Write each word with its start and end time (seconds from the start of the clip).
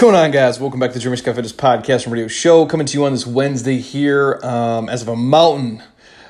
going 0.00 0.14
on, 0.14 0.30
guys? 0.30 0.60
Welcome 0.60 0.78
back 0.78 0.90
to 0.90 0.94
the 0.94 1.00
Dreamers 1.00 1.22
Cafe 1.22 1.34
Fitness 1.34 1.52
Podcast 1.52 2.04
and 2.04 2.12
Radio 2.12 2.28
Show. 2.28 2.66
Coming 2.66 2.86
to 2.86 2.96
you 2.96 3.04
on 3.04 3.10
this 3.10 3.26
Wednesday 3.26 3.78
here, 3.78 4.38
um, 4.44 4.88
as 4.88 5.02
of 5.02 5.08
a 5.08 5.16
mountain, 5.16 5.82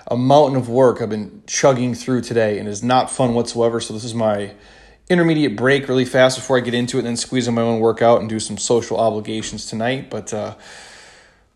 a 0.06 0.16
mountain 0.16 0.56
of 0.56 0.70
work 0.70 1.02
I've 1.02 1.10
been 1.10 1.42
chugging 1.46 1.94
through 1.94 2.22
today, 2.22 2.58
and 2.58 2.66
is 2.66 2.82
not 2.82 3.10
fun 3.10 3.34
whatsoever. 3.34 3.78
So 3.78 3.92
this 3.92 4.04
is 4.04 4.14
my 4.14 4.54
intermediate 5.10 5.54
break, 5.54 5.86
really 5.86 6.06
fast 6.06 6.38
before 6.38 6.56
I 6.56 6.60
get 6.60 6.72
into 6.72 6.96
it, 6.96 7.00
and 7.00 7.08
then 7.08 7.16
squeeze 7.18 7.46
in 7.46 7.52
my 7.52 7.60
own 7.60 7.78
workout 7.78 8.20
and 8.20 8.28
do 8.30 8.40
some 8.40 8.56
social 8.56 8.98
obligations 8.98 9.66
tonight. 9.66 10.08
But 10.08 10.32
uh, 10.32 10.54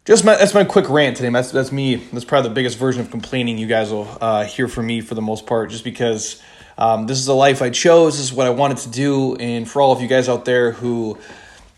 just 0.04 0.22
my, 0.22 0.36
that's 0.36 0.52
my 0.52 0.64
quick 0.64 0.90
rant 0.90 1.16
today. 1.16 1.30
That's 1.30 1.50
that's 1.50 1.72
me. 1.72 1.94
That's 1.94 2.26
probably 2.26 2.50
the 2.50 2.54
biggest 2.54 2.76
version 2.76 3.00
of 3.00 3.10
complaining 3.10 3.56
you 3.56 3.66
guys 3.66 3.90
will 3.90 4.18
uh, 4.20 4.44
hear 4.44 4.68
from 4.68 4.86
me 4.86 5.00
for 5.00 5.14
the 5.14 5.22
most 5.22 5.46
part, 5.46 5.70
just 5.70 5.82
because 5.82 6.42
um, 6.76 7.06
this 7.06 7.16
is 7.16 7.24
the 7.24 7.34
life 7.34 7.62
I 7.62 7.70
chose. 7.70 8.18
This 8.18 8.26
is 8.26 8.34
what 8.34 8.46
I 8.46 8.50
wanted 8.50 8.76
to 8.78 8.90
do, 8.90 9.34
and 9.36 9.66
for 9.66 9.80
all 9.80 9.92
of 9.92 10.02
you 10.02 10.08
guys 10.08 10.28
out 10.28 10.44
there 10.44 10.72
who 10.72 11.18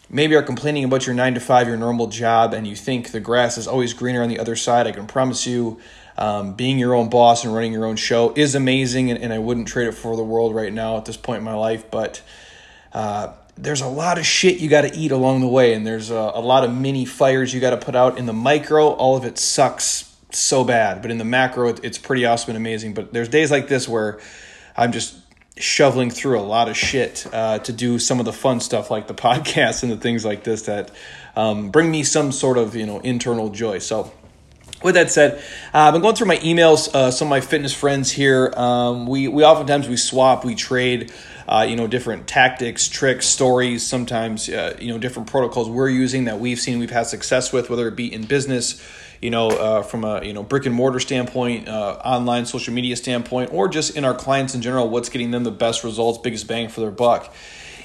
maybe 0.09 0.35
are 0.35 0.43
complaining 0.43 0.85
about 0.85 1.07
your 1.07 1.15
nine 1.15 1.35
to 1.35 1.41
five, 1.41 1.67
your 1.67 1.77
normal 1.77 2.07
job, 2.07 2.55
and 2.55 2.67
you 2.67 2.77
think 2.77 3.11
the 3.11 3.21
grass 3.21 3.59
is 3.59 3.67
always 3.67 3.93
greener 3.93 4.23
on 4.23 4.29
the 4.29 4.39
other 4.39 4.57
side, 4.57 4.87
I 4.87 4.93
can 4.93 5.07
promise 5.07 5.47
you, 5.47 5.81
um, 6.17 6.55
being 6.55 6.79
your 6.79 6.95
own 6.95 7.11
boss 7.11 7.45
and 7.45 7.53
running 7.55 7.73
your 7.73 7.85
own 7.85 7.97
show 7.97 8.33
is 8.37 8.55
amazing, 8.55 9.11
and, 9.11 9.21
and, 9.21 9.33
I 9.33 9.39
wouldn't 9.39 9.67
trade 9.67 9.89
it 9.89 9.93
for 9.93 10.17
the 10.17 10.23
world 10.23 10.55
right 10.55 10.73
now 10.73 10.97
at 10.97 11.07
this 11.07 11.17
point 11.17 11.39
in 11.39 11.45
my 11.45 11.55
life. 11.55 11.91
But 11.91 12.23
uh, 12.93 13.33
there's 13.57 13.81
a 13.81 13.89
lot 13.89 14.19
of 14.19 14.25
shit 14.25 14.61
you 14.61 14.69
got 14.69 14.83
to 14.83 14.97
eat 14.97 15.11
along 15.11 15.41
the 15.41 15.49
way, 15.49 15.75
and 15.75 15.85
there's 15.85 16.11
a, 16.11 16.33
a 16.35 16.41
lot 16.41 16.63
of 16.63 16.73
mini 16.73 17.05
fires 17.05 17.53
you 17.53 17.61
got 17.61 17.71
to 17.71 17.85
put 17.85 17.97
out 17.97 18.17
in 18.17 18.27
the 18.27 18.33
micro. 18.33 18.91
All 18.91 19.17
of 19.17 19.25
it 19.25 19.39
sucks 19.39 20.15
so 20.31 20.63
bad, 20.63 21.03
but 21.03 21.11
in 21.11 21.19
the 21.19 21.25
macro, 21.25 21.69
it, 21.69 21.81
it's 21.83 21.99
pretty 21.99 22.25
awesome 22.25 22.51
and 22.51 22.57
amazing. 22.57 22.95
But 22.95 23.13
there's 23.13 23.29
days 23.29 23.51
like 23.51 23.67
this 23.67 23.89
where 23.89 24.21
I'm 24.77 24.93
just 24.93 25.17
shoveling 25.57 26.11
through 26.11 26.39
a 26.39 26.43
lot 26.43 26.69
of 26.69 26.77
shit 26.77 27.27
uh, 27.33 27.59
to 27.61 27.73
do 27.73 27.99
some 27.99 28.19
of 28.19 28.25
the 28.25 28.33
fun 28.33 28.61
stuff 28.61 28.91
like 28.91 29.07
the 29.07 29.15
podcast 29.27 29.83
and 29.83 29.93
the 29.93 29.97
things 29.97 30.25
like 30.25 30.45
this 30.45 30.63
that 30.63 30.91
um, 31.37 31.71
bring 31.71 31.91
me 31.91 32.03
some 32.03 32.33
sort 32.33 32.59
of 32.59 32.75
you 32.75 32.87
know 32.87 33.01
internal 33.01 33.51
joy. 33.51 33.79
So. 33.79 34.13
With 34.83 34.97
that 34.97 35.11
said, 35.11 35.39
uh, 35.73 35.79
I've 35.79 35.95
been 35.95 36.03
going 36.03 36.15
through 36.15 36.27
my 36.27 36.37
emails. 36.39 36.95
Uh, 36.95 37.11
some 37.11 37.29
of 37.29 37.31
my 37.31 37.41
fitness 37.41 37.73
friends 37.73 38.11
here, 38.11 38.53
um, 38.55 39.07
we 39.07 39.29
we 39.29 39.43
oftentimes 39.43 39.89
we 39.89 39.97
swap, 39.97 40.45
we 40.45 40.55
trade, 40.55 41.11
uh, 41.49 41.65
you 41.67 41.75
know, 41.75 41.87
different 41.87 42.27
tactics, 42.27 42.87
tricks, 42.87 43.27
stories. 43.27 43.87
Sometimes, 43.87 44.47
uh, 44.47 44.77
you 44.79 44.93
know, 44.93 44.99
different 44.99 45.31
protocols 45.31 45.71
we're 45.71 45.89
using 45.89 46.25
that 46.25 46.39
we've 46.39 46.61
seen 46.61 46.81
we've 46.81 46.91
had 46.91 47.07
success 47.07 47.51
with, 47.51 47.71
whether 47.71 47.89
it 47.89 47.97
be 47.97 48.13
in 48.13 48.25
business, 48.25 48.83
you 49.25 49.31
know, 49.31 49.49
uh, 49.49 49.83
from 49.83 50.05
a 50.05 50.23
you 50.23 50.35
know 50.35 50.43
brick 50.43 50.67
and 50.67 50.75
mortar 50.75 51.01
standpoint, 51.01 51.67
uh, 51.67 51.99
online 52.05 52.45
social 52.45 52.75
media 52.75 52.95
standpoint, 52.95 53.55
or 53.55 53.69
just 53.69 53.97
in 53.97 54.05
our 54.05 54.13
clients 54.13 54.55
in 54.55 54.61
general, 54.61 54.91
what's 54.91 55.09
getting 55.09 55.31
them 55.31 55.45
the 55.45 55.51
best 55.51 55.83
results, 55.83 56.19
biggest 56.19 56.47
bang 56.47 56.69
for 56.69 56.83
their 56.83 56.91
buck. 56.91 57.35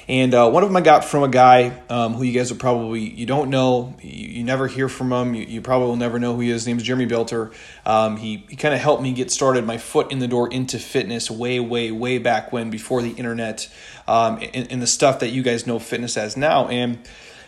And 0.06 0.34
uh, 0.34 0.50
one 0.50 0.62
of 0.62 0.68
them 0.68 0.76
I 0.76 0.82
got 0.82 1.02
from 1.02 1.22
a 1.22 1.28
guy 1.28 1.80
um, 1.88 2.12
who 2.12 2.24
you 2.24 2.38
guys 2.38 2.52
are 2.52 2.56
probably 2.56 3.08
you 3.08 3.24
don't 3.24 3.48
know, 3.48 3.96
you, 4.02 4.26
you 4.26 4.44
never 4.44 4.66
hear 4.66 4.90
from 4.90 5.10
him, 5.10 5.34
you, 5.34 5.44
you, 5.44 5.62
probably 5.62 5.86
will 5.86 5.96
never 5.96 6.18
know 6.18 6.34
who 6.34 6.40
he 6.40 6.50
is. 6.50 6.62
His 6.62 6.66
name 6.66 6.76
is 6.76 6.82
Jeremy 6.82 7.06
Belter. 7.06 7.54
Um, 7.86 8.18
he 8.18 8.44
he 8.50 8.56
kind 8.56 8.74
of 8.74 8.80
helped 8.80 9.02
me 9.02 9.14
get 9.14 9.30
started, 9.30 9.64
my 9.64 9.78
foot 9.78 10.12
in 10.12 10.18
the 10.18 10.28
door 10.28 10.52
into 10.52 10.78
fitness 10.78 11.30
way 11.30 11.58
way 11.58 11.90
way 11.90 12.18
back 12.18 12.52
when 12.52 12.68
before 12.68 13.00
the 13.00 13.12
internet 13.12 13.66
um, 14.06 14.40
and, 14.52 14.70
and 14.70 14.82
the 14.82 14.86
stuff 14.86 15.20
that 15.20 15.30
you 15.30 15.42
guys 15.42 15.66
know 15.66 15.78
fitness 15.78 16.18
as 16.18 16.36
now 16.36 16.68
and 16.68 16.98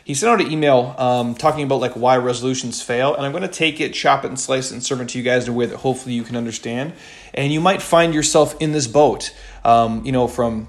he 0.04 0.14
sent 0.14 0.32
out 0.32 0.44
an 0.44 0.52
email 0.52 0.94
um, 0.98 1.34
talking 1.34 1.64
about 1.64 1.80
like 1.80 1.92
why 1.92 2.16
resolutions 2.16 2.82
fail 2.82 3.14
and 3.14 3.24
i'm 3.24 3.32
going 3.32 3.42
to 3.42 3.48
take 3.48 3.80
it 3.80 3.92
chop 3.92 4.24
it 4.24 4.28
and 4.28 4.38
slice 4.38 4.70
it 4.70 4.74
and 4.74 4.84
serve 4.84 5.00
it 5.00 5.08
to 5.08 5.18
you 5.18 5.24
guys 5.24 5.44
in 5.46 5.54
a 5.54 5.56
way 5.56 5.66
that 5.66 5.78
hopefully 5.78 6.14
you 6.14 6.24
can 6.24 6.36
understand. 6.36 6.92
And 7.34 7.52
you 7.52 7.60
might 7.60 7.80
find 7.80 8.14
yourself 8.14 8.54
in 8.60 8.72
this 8.72 8.86
boat 8.86 9.34
um, 9.64 10.04
you 10.04 10.12
know 10.12 10.28
from 10.28 10.68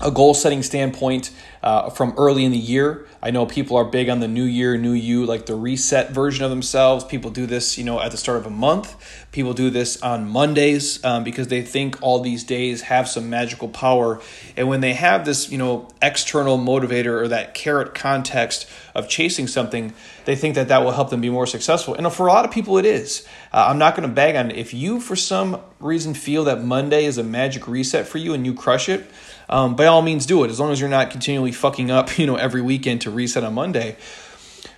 a 0.00 0.10
goal 0.10 0.34
setting 0.34 0.62
standpoint 0.62 1.30
uh, 1.62 1.90
from 1.90 2.14
early 2.16 2.44
in 2.44 2.52
the 2.52 2.58
year. 2.58 3.06
I 3.20 3.30
know 3.30 3.46
people 3.46 3.76
are 3.76 3.84
big 3.84 4.08
on 4.08 4.20
the 4.20 4.28
new 4.28 4.44
year, 4.44 4.76
new 4.76 4.92
you, 4.92 5.26
like 5.26 5.46
the 5.46 5.56
reset 5.56 6.10
version 6.10 6.44
of 6.44 6.50
themselves. 6.50 7.04
People 7.04 7.30
do 7.30 7.46
this, 7.46 7.76
you 7.76 7.84
know, 7.84 8.00
at 8.00 8.12
the 8.12 8.16
start 8.16 8.38
of 8.38 8.46
a 8.46 8.50
month. 8.50 9.24
People 9.32 9.54
do 9.54 9.68
this 9.70 10.00
on 10.02 10.28
Mondays 10.28 11.04
um, 11.04 11.24
because 11.24 11.48
they 11.48 11.62
think 11.62 12.00
all 12.00 12.20
these 12.20 12.44
days 12.44 12.82
have 12.82 13.08
some 13.08 13.28
magical 13.28 13.68
power. 13.68 14.20
And 14.56 14.68
when 14.68 14.80
they 14.80 14.94
have 14.94 15.24
this, 15.24 15.50
you 15.50 15.58
know, 15.58 15.88
external 16.00 16.58
motivator 16.58 17.20
or 17.20 17.28
that 17.28 17.54
carrot 17.54 17.94
context 17.94 18.68
of 18.94 19.08
chasing 19.08 19.46
something, 19.46 19.92
they 20.24 20.36
think 20.36 20.54
that 20.54 20.68
that 20.68 20.84
will 20.84 20.92
help 20.92 21.10
them 21.10 21.20
be 21.20 21.30
more 21.30 21.46
successful. 21.46 21.94
And 21.94 22.10
for 22.12 22.26
a 22.26 22.32
lot 22.32 22.44
of 22.44 22.50
people, 22.50 22.78
it 22.78 22.86
is. 22.86 23.26
Uh, 23.52 23.66
I'm 23.68 23.78
not 23.78 23.96
going 23.96 24.08
to 24.08 24.14
bag 24.14 24.36
on 24.36 24.50
it. 24.50 24.56
If 24.56 24.72
you, 24.72 25.00
for 25.00 25.16
some 25.16 25.60
reason, 25.80 26.14
feel 26.14 26.44
that 26.44 26.62
Monday 26.62 27.04
is 27.04 27.18
a 27.18 27.24
magic 27.24 27.66
reset 27.66 28.06
for 28.06 28.18
you 28.18 28.32
and 28.34 28.46
you 28.46 28.54
crush 28.54 28.88
it, 28.88 29.10
um, 29.48 29.76
by 29.76 29.86
all 29.86 30.02
means 30.02 30.26
do 30.26 30.44
it 30.44 30.50
as 30.50 30.60
long 30.60 30.72
as 30.72 30.80
you're 30.80 30.88
not 30.88 31.10
continually 31.10 31.52
fucking 31.52 31.90
up 31.90 32.18
you 32.18 32.26
know 32.26 32.36
every 32.36 32.62
weekend 32.62 33.02
to 33.02 33.10
reset 33.10 33.44
on 33.44 33.54
monday. 33.54 33.96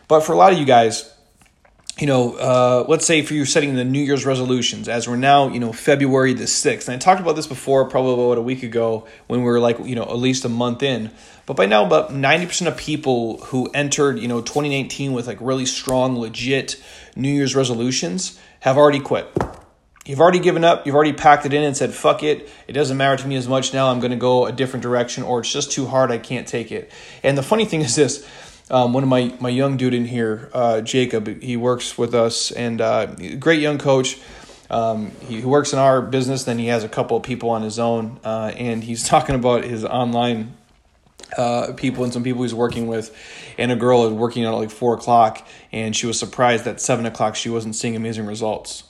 But 0.08 0.20
for 0.20 0.32
a 0.32 0.36
lot 0.36 0.52
of 0.52 0.58
you 0.58 0.64
guys 0.64 1.12
you 2.00 2.06
know 2.06 2.34
uh, 2.36 2.84
let's 2.88 3.06
say 3.06 3.22
for 3.22 3.34
you 3.34 3.44
setting 3.44 3.74
the 3.74 3.84
new 3.84 4.00
year's 4.00 4.24
resolutions 4.24 4.88
as 4.88 5.06
we're 5.06 5.16
now 5.16 5.48
you 5.48 5.60
know 5.60 5.72
february 5.72 6.32
the 6.32 6.44
6th 6.44 6.88
and 6.88 6.94
i 6.94 6.98
talked 6.98 7.20
about 7.20 7.36
this 7.36 7.46
before 7.46 7.84
probably 7.84 8.14
about 8.14 8.38
a 8.38 8.42
week 8.42 8.62
ago 8.62 9.06
when 9.26 9.40
we 9.40 9.46
were 9.46 9.60
like 9.60 9.78
you 9.84 9.94
know 9.94 10.04
at 10.04 10.16
least 10.16 10.44
a 10.44 10.48
month 10.48 10.82
in. 10.82 11.10
But 11.46 11.56
by 11.56 11.66
now 11.66 11.84
about 11.84 12.10
90% 12.10 12.68
of 12.68 12.76
people 12.76 13.38
who 13.46 13.68
entered 13.74 14.18
you 14.18 14.28
know 14.28 14.40
2019 14.40 15.12
with 15.12 15.26
like 15.26 15.38
really 15.40 15.66
strong 15.66 16.16
legit 16.18 16.80
new 17.16 17.32
year's 17.32 17.56
resolutions 17.56 18.38
have 18.60 18.76
already 18.76 19.00
quit 19.00 19.26
You've 20.10 20.20
already 20.20 20.40
given 20.40 20.64
up, 20.64 20.86
you've 20.86 20.96
already 20.96 21.12
packed 21.12 21.46
it 21.46 21.54
in 21.54 21.62
and 21.62 21.76
said, 21.76 21.94
fuck 21.94 22.24
it, 22.24 22.50
it 22.66 22.72
doesn't 22.72 22.96
matter 22.96 23.22
to 23.22 23.28
me 23.28 23.36
as 23.36 23.46
much 23.46 23.72
now, 23.72 23.92
I'm 23.92 24.00
going 24.00 24.10
to 24.10 24.16
go 24.16 24.44
a 24.44 24.50
different 24.50 24.82
direction, 24.82 25.22
or 25.22 25.38
it's 25.38 25.52
just 25.52 25.70
too 25.70 25.86
hard, 25.86 26.10
I 26.10 26.18
can't 26.18 26.48
take 26.48 26.72
it. 26.72 26.90
And 27.22 27.38
the 27.38 27.44
funny 27.44 27.64
thing 27.64 27.80
is 27.82 27.94
this 27.94 28.28
um, 28.72 28.92
one 28.92 29.04
of 29.04 29.08
my, 29.08 29.32
my 29.38 29.50
young 29.50 29.76
dude 29.76 29.94
in 29.94 30.06
here, 30.06 30.50
uh, 30.52 30.80
Jacob, 30.80 31.40
he 31.40 31.56
works 31.56 31.96
with 31.96 32.12
us, 32.12 32.50
and 32.50 32.80
uh, 32.80 33.06
great 33.38 33.60
young 33.60 33.78
coach. 33.78 34.18
Um, 34.68 35.12
he, 35.28 35.42
he, 35.42 35.46
works 35.46 35.72
in 35.72 35.78
our 35.78 36.02
business, 36.02 36.42
then 36.42 36.58
he 36.58 36.66
has 36.66 36.82
a 36.82 36.88
couple 36.88 37.16
of 37.16 37.22
people 37.22 37.50
on 37.50 37.62
his 37.62 37.78
own, 37.78 38.18
uh, 38.24 38.50
and 38.56 38.82
he's 38.82 39.04
talking 39.08 39.36
about 39.36 39.62
his 39.62 39.84
online 39.84 40.54
uh, 41.38 41.72
people 41.76 42.02
and 42.02 42.12
some 42.12 42.24
people 42.24 42.42
he's 42.42 42.52
working 42.52 42.88
with, 42.88 43.16
and 43.58 43.70
a 43.70 43.76
girl 43.76 44.06
is 44.06 44.12
working 44.12 44.44
out 44.44 44.54
at 44.54 44.56
like 44.56 44.70
four 44.72 44.92
o'clock, 44.92 45.46
and 45.70 45.94
she 45.94 46.08
was 46.08 46.18
surprised 46.18 46.64
that 46.64 46.80
seven 46.80 47.06
o'clock 47.06 47.36
she 47.36 47.48
wasn't 47.48 47.76
seeing 47.76 47.94
amazing 47.94 48.26
results 48.26 48.82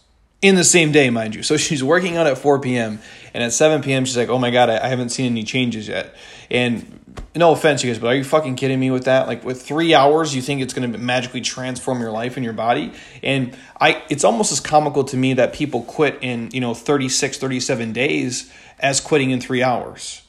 in 0.43 0.55
the 0.55 0.65
same 0.65 0.91
day, 0.91 1.11
mind 1.11 1.34
you. 1.34 1.43
So 1.43 1.56
she's 1.56 1.84
working 1.84 2.17
out 2.17 2.27
at 2.27 2.39
4 2.39 2.61
p.m. 2.61 3.01
and 3.34 3.45
at 3.45 3.53
7 3.53 3.83
p.m. 3.83 4.05
she's 4.05 4.17
like, 4.17 4.28
"Oh 4.28 4.39
my 4.39 4.51
god, 4.51 4.71
I, 4.71 4.89
haven't 4.89 5.11
seen 5.11 5.27
any 5.31 5.45
changes 5.45 5.89
yet." 5.89 6.15
And 6.51 7.01
no 7.37 7.53
offense, 7.53 7.84
you 7.84 7.91
guys, 7.91 7.99
but 7.99 8.09
are 8.09 8.15
you 8.15 8.25
fucking 8.25 8.56
kidding 8.56 8.81
me 8.81 8.91
with 8.91 9.05
that? 9.05 9.27
Like 9.27 9.45
with 9.45 9.62
three 9.62 9.95
hours, 9.95 10.34
you 10.34 10.43
think 10.43 10.62
it's 10.62 10.73
going 10.73 10.91
to 10.91 10.99
magically 10.99 11.41
transform 11.41 12.00
your 12.00 12.11
life 12.11 12.37
and 12.37 12.45
your 12.45 12.55
body? 12.55 12.93
And 13.23 13.56
I, 13.81 14.03
it's 14.09 14.25
almost 14.25 14.50
as 14.53 14.61
comical 14.61 15.05
to 15.05 15.17
me 15.17 15.34
that 15.34 15.53
people 15.53 15.83
quit 15.83 16.19
in 16.23 16.50
you 16.53 16.61
know 16.61 16.75
36, 16.75 17.37
37 17.39 17.93
days 17.93 18.50
as 18.79 19.00
quitting 19.00 19.31
in 19.31 19.41
three 19.41 19.62
hours. 19.62 20.23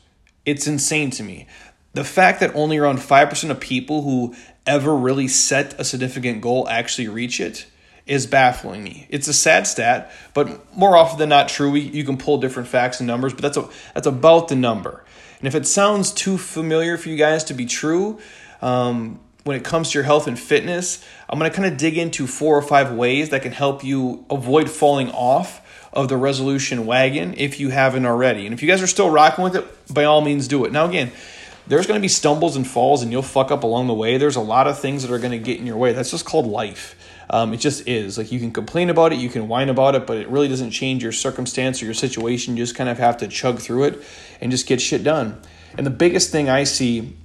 It's 0.45 0.67
insane 0.67 1.11
to 1.11 1.23
me. 1.23 1.47
The 1.93 2.03
fact 2.03 2.39
that 2.39 2.55
only 2.55 2.77
around 2.77 2.99
5% 2.99 3.49
of 3.49 3.59
people 3.59 4.01
who 4.03 4.33
ever 4.65 4.95
really 4.95 5.27
set 5.27 5.77
a 5.79 5.83
significant 5.83 6.41
goal 6.41 6.67
actually 6.69 7.07
reach 7.07 7.39
it 7.39 7.65
is 8.05 8.27
baffling 8.27 8.83
me. 8.83 9.07
It's 9.09 9.27
a 9.27 9.33
sad 9.33 9.67
stat, 9.67 10.11
but 10.33 10.75
more 10.75 10.97
often 10.97 11.19
than 11.19 11.29
not 11.29 11.49
true. 11.49 11.75
You 11.75 12.03
can 12.03 12.17
pull 12.17 12.39
different 12.39 12.67
facts 12.67 12.99
and 12.99 13.07
numbers, 13.07 13.33
but 13.33 13.41
that's 13.41 13.57
a, 13.57 13.69
that's 13.93 14.07
about 14.07 14.47
the 14.47 14.55
number. 14.55 15.03
And 15.39 15.47
if 15.47 15.55
it 15.55 15.65
sounds 15.65 16.11
too 16.11 16.37
familiar 16.37 16.97
for 16.97 17.09
you 17.09 17.17
guys 17.17 17.43
to 17.45 17.53
be 17.53 17.65
true, 17.65 18.19
um, 18.61 19.19
when 19.43 19.57
it 19.57 19.63
comes 19.63 19.91
to 19.91 19.97
your 19.97 20.03
health 20.03 20.27
and 20.27 20.39
fitness, 20.39 21.03
I'm 21.27 21.39
going 21.39 21.49
to 21.49 21.55
kind 21.55 21.71
of 21.71 21.77
dig 21.77 21.97
into 21.97 22.27
four 22.27 22.55
or 22.55 22.61
five 22.61 22.91
ways 22.93 23.29
that 23.29 23.41
can 23.41 23.51
help 23.51 23.83
you 23.83 24.25
avoid 24.29 24.69
falling 24.69 25.09
off 25.09 25.89
of 25.93 26.09
the 26.09 26.17
resolution 26.17 26.85
wagon 26.85 27.33
if 27.37 27.59
you 27.59 27.69
haven't 27.69 28.05
already. 28.05 28.45
And 28.45 28.53
if 28.53 28.61
you 28.61 28.67
guys 28.67 28.81
are 28.81 28.87
still 28.87 29.09
rocking 29.09 29.43
with 29.43 29.55
it, 29.55 29.93
by 29.93 30.03
all 30.03 30.21
means 30.21 30.47
do 30.47 30.65
it. 30.65 30.71
Now, 30.71 30.85
again, 30.85 31.11
there's 31.67 31.87
going 31.87 31.97
to 31.97 32.01
be 32.01 32.07
stumbles 32.07 32.55
and 32.55 32.67
falls 32.67 33.01
and 33.01 33.11
you'll 33.11 33.21
fuck 33.21 33.51
up 33.51 33.63
along 33.63 33.87
the 33.87 33.93
way. 33.93 34.17
There's 34.17 34.35
a 34.35 34.41
lot 34.41 34.67
of 34.67 34.79
things 34.79 35.03
that 35.03 35.11
are 35.11 35.19
going 35.19 35.31
to 35.31 35.39
get 35.39 35.59
in 35.59 35.65
your 35.65 35.77
way. 35.77 35.93
That's 35.93 36.11
just 36.11 36.25
called 36.25 36.45
life. 36.45 36.95
Um, 37.31 37.53
it 37.53 37.57
just 37.57 37.87
is. 37.87 38.17
Like 38.17 38.31
you 38.31 38.39
can 38.39 38.51
complain 38.51 38.89
about 38.89 39.13
it, 39.13 39.19
you 39.19 39.29
can 39.29 39.47
whine 39.47 39.69
about 39.69 39.95
it, 39.95 40.05
but 40.05 40.17
it 40.17 40.27
really 40.27 40.49
doesn't 40.49 40.71
change 40.71 41.01
your 41.01 41.13
circumstance 41.13 41.81
or 41.81 41.85
your 41.85 41.93
situation. 41.93 42.57
You 42.57 42.63
just 42.63 42.75
kind 42.75 42.89
of 42.89 42.99
have 42.99 43.17
to 43.17 43.27
chug 43.27 43.59
through 43.59 43.85
it 43.85 44.03
and 44.41 44.51
just 44.51 44.67
get 44.67 44.81
shit 44.81 45.03
done. 45.03 45.41
And 45.77 45.85
the 45.87 45.91
biggest 45.91 46.31
thing 46.31 46.49
I 46.49 46.65
see 46.65 47.15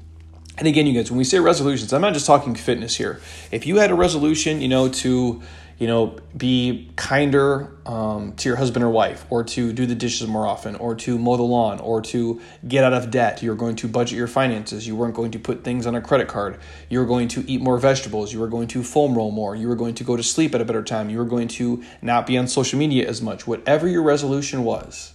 and 0.58 0.66
again, 0.66 0.86
you 0.86 0.94
guys, 0.94 1.10
when 1.10 1.18
we 1.18 1.24
say 1.24 1.38
resolutions, 1.38 1.92
I'm 1.92 2.00
not 2.00 2.14
just 2.14 2.24
talking 2.24 2.54
fitness 2.54 2.96
here. 2.96 3.20
If 3.50 3.66
you 3.66 3.76
had 3.76 3.90
a 3.90 3.94
resolution, 3.94 4.62
you 4.62 4.68
know, 4.68 4.88
to 4.88 5.42
you 5.78 5.86
know, 5.86 6.18
be 6.34 6.90
kinder 6.96 7.70
um, 7.84 8.32
to 8.36 8.48
your 8.48 8.56
husband 8.56 8.82
or 8.82 8.88
wife, 8.88 9.26
or 9.28 9.44
to 9.44 9.72
do 9.72 9.84
the 9.84 9.94
dishes 9.94 10.26
more 10.26 10.46
often, 10.46 10.74
or 10.76 10.94
to 10.94 11.18
mow 11.18 11.36
the 11.36 11.42
lawn, 11.42 11.80
or 11.80 12.00
to 12.00 12.40
get 12.66 12.82
out 12.82 12.94
of 12.94 13.10
debt. 13.10 13.42
You're 13.42 13.56
going 13.56 13.76
to 13.76 13.88
budget 13.88 14.16
your 14.16 14.26
finances. 14.26 14.86
You 14.86 14.96
weren't 14.96 15.14
going 15.14 15.32
to 15.32 15.38
put 15.38 15.64
things 15.64 15.86
on 15.86 15.94
a 15.94 16.00
credit 16.00 16.28
card. 16.28 16.58
You 16.88 16.98
were 17.00 17.04
going 17.04 17.28
to 17.28 17.50
eat 17.50 17.60
more 17.60 17.76
vegetables. 17.76 18.32
You 18.32 18.40
were 18.40 18.48
going 18.48 18.68
to 18.68 18.82
foam 18.82 19.14
roll 19.14 19.30
more. 19.30 19.54
You 19.54 19.68
were 19.68 19.76
going 19.76 19.94
to 19.96 20.04
go 20.04 20.16
to 20.16 20.22
sleep 20.22 20.54
at 20.54 20.62
a 20.62 20.64
better 20.64 20.82
time. 20.82 21.10
You 21.10 21.18
were 21.18 21.26
going 21.26 21.48
to 21.48 21.84
not 22.00 22.26
be 22.26 22.38
on 22.38 22.48
social 22.48 22.78
media 22.78 23.06
as 23.06 23.20
much. 23.20 23.46
Whatever 23.46 23.86
your 23.86 24.02
resolution 24.02 24.64
was, 24.64 25.12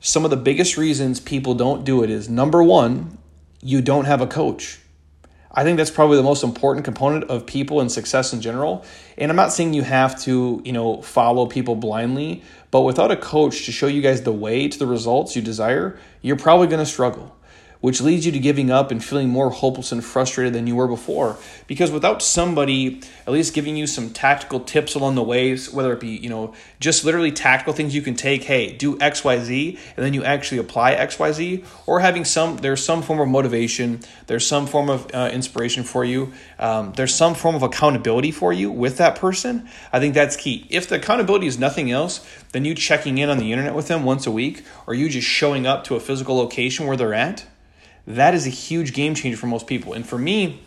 some 0.00 0.24
of 0.24 0.30
the 0.30 0.36
biggest 0.36 0.76
reasons 0.76 1.20
people 1.20 1.54
don't 1.54 1.84
do 1.84 2.02
it 2.02 2.10
is 2.10 2.28
number 2.28 2.62
one, 2.62 3.18
you 3.60 3.82
don't 3.82 4.04
have 4.04 4.20
a 4.20 4.26
coach. 4.26 4.80
I 5.50 5.64
think 5.64 5.78
that's 5.78 5.90
probably 5.90 6.16
the 6.16 6.22
most 6.22 6.44
important 6.44 6.84
component 6.84 7.24
of 7.24 7.46
people 7.46 7.80
and 7.80 7.90
success 7.90 8.32
in 8.32 8.40
general. 8.40 8.84
And 9.16 9.30
I'm 9.30 9.36
not 9.36 9.52
saying 9.52 9.72
you 9.72 9.82
have 9.82 10.20
to, 10.22 10.60
you 10.64 10.72
know, 10.72 11.00
follow 11.00 11.46
people 11.46 11.74
blindly, 11.74 12.42
but 12.70 12.82
without 12.82 13.10
a 13.10 13.16
coach 13.16 13.64
to 13.64 13.72
show 13.72 13.86
you 13.86 14.02
guys 14.02 14.22
the 14.22 14.32
way 14.32 14.68
to 14.68 14.78
the 14.78 14.86
results 14.86 15.34
you 15.34 15.42
desire, 15.42 15.98
you're 16.20 16.36
probably 16.36 16.66
going 16.66 16.84
to 16.84 16.90
struggle 16.90 17.34
which 17.80 18.00
leads 18.00 18.26
you 18.26 18.32
to 18.32 18.38
giving 18.38 18.70
up 18.70 18.90
and 18.90 19.04
feeling 19.04 19.28
more 19.28 19.50
hopeless 19.50 19.92
and 19.92 20.04
frustrated 20.04 20.52
than 20.52 20.66
you 20.66 20.74
were 20.74 20.88
before. 20.88 21.36
Because 21.66 21.90
without 21.90 22.22
somebody 22.22 23.00
at 23.26 23.32
least 23.32 23.54
giving 23.54 23.76
you 23.76 23.86
some 23.86 24.10
tactical 24.10 24.60
tips 24.60 24.94
along 24.94 25.14
the 25.14 25.22
ways, 25.22 25.72
whether 25.72 25.92
it 25.92 26.00
be, 26.00 26.08
you 26.08 26.28
know, 26.28 26.54
just 26.80 27.04
literally 27.04 27.30
tactical 27.30 27.72
things 27.72 27.94
you 27.94 28.02
can 28.02 28.14
take, 28.14 28.44
hey, 28.44 28.72
do 28.72 28.96
XYZ, 28.96 29.78
and 29.96 30.04
then 30.04 30.14
you 30.14 30.24
actually 30.24 30.58
apply 30.58 30.94
XYZ, 30.94 31.64
or 31.86 32.00
having 32.00 32.24
some, 32.24 32.56
there's 32.56 32.84
some 32.84 33.02
form 33.02 33.20
of 33.20 33.28
motivation, 33.28 34.00
there's 34.26 34.46
some 34.46 34.66
form 34.66 34.88
of 34.88 35.06
uh, 35.14 35.30
inspiration 35.32 35.84
for 35.84 36.04
you, 36.04 36.32
um, 36.58 36.92
there's 36.96 37.14
some 37.14 37.34
form 37.34 37.54
of 37.54 37.62
accountability 37.62 38.30
for 38.30 38.52
you 38.52 38.70
with 38.70 38.96
that 38.96 39.16
person, 39.16 39.68
I 39.92 40.00
think 40.00 40.14
that's 40.14 40.36
key. 40.36 40.66
If 40.70 40.88
the 40.88 40.96
accountability 40.96 41.46
is 41.46 41.58
nothing 41.58 41.90
else, 41.90 42.26
then 42.52 42.64
you 42.64 42.74
checking 42.74 43.18
in 43.18 43.28
on 43.28 43.38
the 43.38 43.52
internet 43.52 43.74
with 43.74 43.88
them 43.88 44.04
once 44.04 44.26
a 44.26 44.30
week, 44.30 44.64
or 44.86 44.94
you 44.94 45.08
just 45.08 45.28
showing 45.28 45.66
up 45.66 45.84
to 45.84 45.96
a 45.96 46.00
physical 46.00 46.36
location 46.36 46.86
where 46.86 46.96
they're 46.96 47.14
at, 47.14 47.44
that 48.08 48.34
is 48.34 48.46
a 48.46 48.50
huge 48.50 48.94
game 48.94 49.14
changer 49.14 49.36
for 49.36 49.46
most 49.46 49.66
people. 49.66 49.92
And 49.92 50.06
for 50.06 50.18
me, 50.18 50.60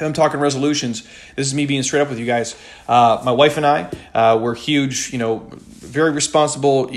I'm 0.00 0.12
talking 0.12 0.38
resolutions. 0.38 1.02
This 1.34 1.48
is 1.48 1.54
me 1.54 1.66
being 1.66 1.82
straight 1.82 2.00
up 2.00 2.08
with 2.08 2.20
you 2.20 2.26
guys. 2.26 2.54
Uh, 2.86 3.20
my 3.24 3.32
wife 3.32 3.56
and 3.56 3.66
I, 3.66 3.90
uh, 4.14 4.38
we're 4.40 4.54
huge, 4.54 5.12
you 5.12 5.18
know, 5.18 5.50
very 5.50 6.12
responsible 6.12 6.92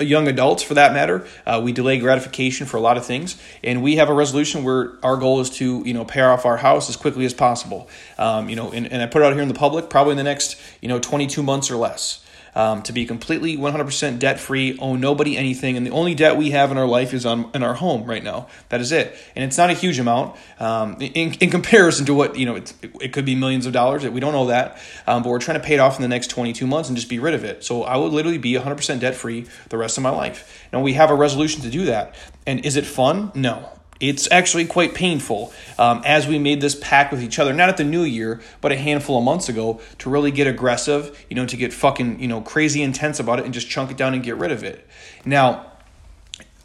young 0.00 0.26
adults 0.26 0.64
for 0.64 0.74
that 0.74 0.92
matter. 0.92 1.26
Uh, 1.46 1.60
we 1.62 1.70
delay 1.70 1.98
gratification 1.98 2.66
for 2.66 2.76
a 2.76 2.80
lot 2.80 2.96
of 2.96 3.06
things, 3.06 3.40
and 3.62 3.84
we 3.84 3.96
have 3.96 4.08
a 4.08 4.14
resolution 4.14 4.64
where 4.64 4.94
our 5.04 5.16
goal 5.16 5.40
is 5.40 5.50
to, 5.50 5.82
you 5.86 5.94
know, 5.94 6.04
pay 6.04 6.22
off 6.22 6.44
our 6.44 6.56
house 6.56 6.88
as 6.88 6.96
quickly 6.96 7.24
as 7.24 7.34
possible. 7.34 7.88
Um, 8.18 8.48
you 8.48 8.56
know, 8.56 8.72
and, 8.72 8.90
and 8.90 9.00
I 9.00 9.06
put 9.06 9.22
it 9.22 9.26
out 9.26 9.32
here 9.32 9.42
in 9.42 9.48
the 9.48 9.54
public, 9.54 9.88
probably 9.88 10.12
in 10.12 10.16
the 10.16 10.24
next, 10.24 10.60
you 10.80 10.88
know, 10.88 10.98
22 10.98 11.42
months 11.42 11.70
or 11.70 11.76
less 11.76 12.24
um, 12.54 12.82
to 12.82 12.92
be 12.92 13.06
completely 13.06 13.56
100% 13.56 14.18
debt 14.18 14.40
free, 14.40 14.78
owe 14.78 14.96
nobody 14.96 15.36
anything, 15.36 15.76
and 15.76 15.86
the 15.86 15.90
only 15.90 16.14
debt 16.14 16.36
we 16.36 16.50
have 16.50 16.70
in 16.70 16.78
our 16.78 16.86
life 16.86 17.14
is 17.14 17.26
on 17.26 17.50
in 17.54 17.62
our 17.62 17.74
home 17.74 18.04
right 18.04 18.22
now. 18.22 18.48
That 18.68 18.80
is 18.80 18.92
it, 18.92 19.16
and 19.34 19.44
it's 19.44 19.58
not 19.58 19.70
a 19.70 19.74
huge 19.74 19.98
amount 19.98 20.36
um, 20.58 20.96
in, 21.00 21.34
in 21.34 21.50
comparison 21.50 22.06
to 22.06 22.14
what 22.14 22.36
you 22.36 22.46
know. 22.46 22.56
It, 22.56 22.74
it 23.00 23.12
could 23.12 23.24
be 23.24 23.34
millions 23.34 23.66
of 23.66 23.72
dollars. 23.72 24.06
We 24.08 24.20
don't 24.20 24.32
know 24.32 24.46
that, 24.46 24.80
um, 25.06 25.22
but 25.22 25.28
we're 25.30 25.38
trying 25.38 25.60
to 25.60 25.64
pay 25.64 25.74
it 25.74 25.80
off 25.80 25.96
in 25.96 26.02
the 26.02 26.08
next 26.08 26.28
22 26.28 26.66
months 26.66 26.88
and 26.88 26.96
just 26.96 27.08
be 27.08 27.18
rid 27.18 27.34
of 27.34 27.44
it. 27.44 27.64
So 27.64 27.82
I 27.84 27.96
would 27.96 28.12
literally 28.12 28.38
be 28.38 28.54
100% 28.54 29.00
debt 29.00 29.14
free 29.14 29.46
the 29.68 29.76
rest 29.76 29.96
of 29.96 30.02
my 30.02 30.10
life. 30.10 30.66
Now 30.72 30.80
we 30.80 30.94
have 30.94 31.10
a 31.10 31.14
resolution 31.14 31.62
to 31.62 31.70
do 31.70 31.86
that, 31.86 32.14
and 32.46 32.64
is 32.64 32.76
it 32.76 32.86
fun? 32.86 33.32
No, 33.34 33.68
it's 34.00 34.30
actually 34.30 34.64
quite 34.64 34.94
painful 34.94 35.52
um, 35.78 36.02
as 36.04 36.26
we 36.26 36.38
made 36.38 36.60
this 36.60 36.74
pact 36.74 37.12
with 37.12 37.22
each 37.22 37.38
other, 37.38 37.52
not 37.52 37.68
at 37.68 37.76
the 37.76 37.84
new 37.84 38.02
year, 38.02 38.40
but 38.60 38.72
a 38.72 38.76
handful 38.76 39.18
of 39.18 39.24
months 39.24 39.48
ago, 39.48 39.80
to 39.98 40.10
really 40.10 40.30
get 40.30 40.46
aggressive, 40.46 41.24
you 41.28 41.36
know, 41.36 41.46
to 41.46 41.56
get 41.56 41.72
fucking, 41.72 42.18
you 42.20 42.26
know, 42.26 42.40
crazy 42.40 42.82
intense 42.82 43.20
about 43.20 43.38
it 43.38 43.44
and 43.44 43.52
just 43.52 43.68
chunk 43.68 43.90
it 43.90 43.96
down 43.96 44.14
and 44.14 44.22
get 44.22 44.36
rid 44.36 44.50
of 44.50 44.64
it. 44.64 44.86
Now, 45.24 45.66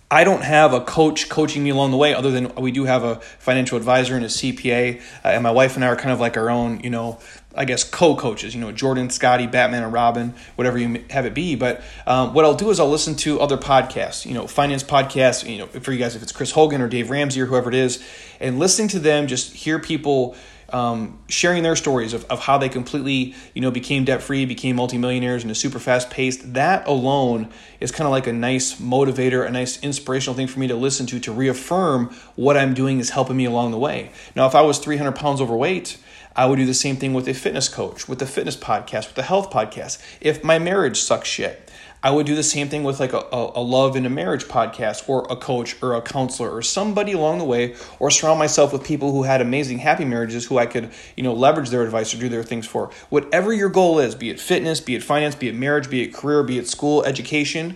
I 0.09 0.23
don't 0.23 0.43
have 0.43 0.71
a 0.71 0.81
coach 0.81 1.29
coaching 1.29 1.63
me 1.63 1.71
along 1.71 1.91
the 1.91 1.97
way, 1.97 2.13
other 2.13 2.31
than 2.31 2.53
we 2.55 2.71
do 2.71 2.85
have 2.85 3.03
a 3.03 3.15
financial 3.15 3.77
advisor 3.77 4.15
and 4.15 4.23
a 4.23 4.29
CPA, 4.29 5.01
uh, 5.01 5.27
and 5.27 5.43
my 5.43 5.51
wife 5.51 5.75
and 5.75 5.83
I 5.83 5.87
are 5.87 5.95
kind 5.95 6.11
of 6.11 6.19
like 6.19 6.37
our 6.37 6.49
own, 6.49 6.79
you 6.81 6.89
know, 6.89 7.19
I 7.55 7.65
guess 7.65 7.83
co-coaches. 7.83 8.53
You 8.53 8.61
know, 8.61 8.71
Jordan, 8.71 9.09
Scottie, 9.09 9.47
Batman, 9.47 9.83
and 9.83 9.93
Robin, 9.93 10.33
whatever 10.55 10.77
you 10.77 11.03
have 11.09 11.25
it 11.25 11.33
be. 11.33 11.55
But 11.55 11.81
um, 12.05 12.33
what 12.33 12.45
I'll 12.45 12.55
do 12.55 12.69
is 12.69 12.79
I'll 12.79 12.89
listen 12.89 13.15
to 13.17 13.39
other 13.39 13.57
podcasts. 13.57 14.25
You 14.25 14.33
know, 14.33 14.47
finance 14.47 14.83
podcasts. 14.83 15.49
You 15.49 15.59
know, 15.59 15.67
for 15.67 15.91
you 15.91 15.99
guys, 15.99 16.15
if 16.15 16.23
it's 16.23 16.31
Chris 16.31 16.51
Hogan 16.51 16.81
or 16.81 16.87
Dave 16.87 17.09
Ramsey 17.09 17.41
or 17.41 17.45
whoever 17.45 17.69
it 17.69 17.75
is, 17.75 18.03
and 18.39 18.59
listening 18.59 18.89
to 18.89 18.99
them, 18.99 19.27
just 19.27 19.53
hear 19.53 19.79
people 19.79 20.35
um, 20.69 21.19
sharing 21.29 21.63
their 21.63 21.75
stories 21.75 22.13
of, 22.13 22.25
of 22.25 22.39
how 22.39 22.57
they 22.57 22.69
completely 22.69 23.35
you 23.53 23.61
know 23.61 23.71
became 23.71 24.03
debt 24.03 24.21
free 24.21 24.45
became 24.45 24.75
multimillionaires 24.75 25.43
in 25.43 25.49
a 25.49 25.55
super 25.55 25.79
fast 25.79 26.09
pace. 26.09 26.37
that 26.37 26.87
alone 26.87 27.49
is 27.79 27.91
kind 27.91 28.07
of 28.07 28.11
like 28.11 28.27
a 28.27 28.33
nice 28.33 28.79
motivator 28.81 29.45
a 29.45 29.51
nice 29.51 29.81
inspirational 29.83 30.35
thing 30.35 30.47
for 30.47 30.59
me 30.59 30.67
to 30.67 30.75
listen 30.75 31.05
to 31.05 31.19
to 31.19 31.31
reaffirm 31.31 32.07
what 32.35 32.57
i'm 32.57 32.73
doing 32.73 32.99
is 32.99 33.11
helping 33.11 33.37
me 33.37 33.45
along 33.45 33.71
the 33.71 33.77
way 33.77 34.11
now 34.35 34.47
if 34.47 34.55
i 34.55 34.61
was 34.61 34.79
300 34.79 35.11
pounds 35.13 35.39
overweight 35.39 35.97
I 36.35 36.45
would 36.45 36.57
do 36.57 36.65
the 36.65 36.73
same 36.73 36.97
thing 36.97 37.13
with 37.13 37.27
a 37.29 37.33
fitness 37.33 37.69
coach, 37.69 38.09
with 38.09 38.21
a 38.21 38.25
fitness 38.25 38.57
podcast, 38.57 39.07
with 39.07 39.17
a 39.17 39.23
health 39.23 39.51
podcast. 39.51 40.01
If 40.19 40.43
my 40.43 40.59
marriage 40.59 40.99
sucks 40.99 41.29
shit, 41.29 41.71
I 42.03 42.11
would 42.11 42.27
do 42.27 42.35
the 42.35 42.43
same 42.43 42.69
thing 42.69 42.83
with 42.83 42.99
like 42.99 43.13
a, 43.13 43.25
a, 43.31 43.61
love 43.61 43.95
in 43.95 44.05
a 44.05 44.11
marriage 44.11 44.43
podcast 44.43 45.09
or 45.09 45.25
a 45.27 45.35
coach 45.35 45.75
or 45.81 45.95
a 45.95 46.03
counselor 46.03 46.51
or 46.51 46.61
somebody 46.61 47.13
along 47.13 47.39
the 47.39 47.45
way 47.45 47.75
or 47.97 48.11
surround 48.11 48.37
myself 48.37 48.73
with 48.73 48.83
people 48.83 49.11
who 49.11 49.23
had 49.23 49.41
amazing 49.41 49.79
happy 49.79 50.05
marriages 50.05 50.45
who 50.45 50.59
I 50.59 50.67
could, 50.67 50.91
you 51.15 51.23
know, 51.23 51.33
leverage 51.33 51.69
their 51.69 51.81
advice 51.81 52.13
or 52.13 52.17
do 52.17 52.29
their 52.29 52.43
things 52.43 52.67
for. 52.67 52.91
Whatever 53.09 53.53
your 53.53 53.69
goal 53.69 53.97
is, 53.97 54.13
be 54.13 54.29
it 54.29 54.39
fitness, 54.39 54.81
be 54.81 54.93
it 54.93 55.01
finance, 55.01 55.33
be 55.33 55.47
it 55.47 55.55
marriage, 55.55 55.89
be 55.89 56.03
it 56.03 56.13
career, 56.13 56.43
be 56.43 56.59
it 56.59 56.67
school, 56.67 57.03
education, 57.05 57.75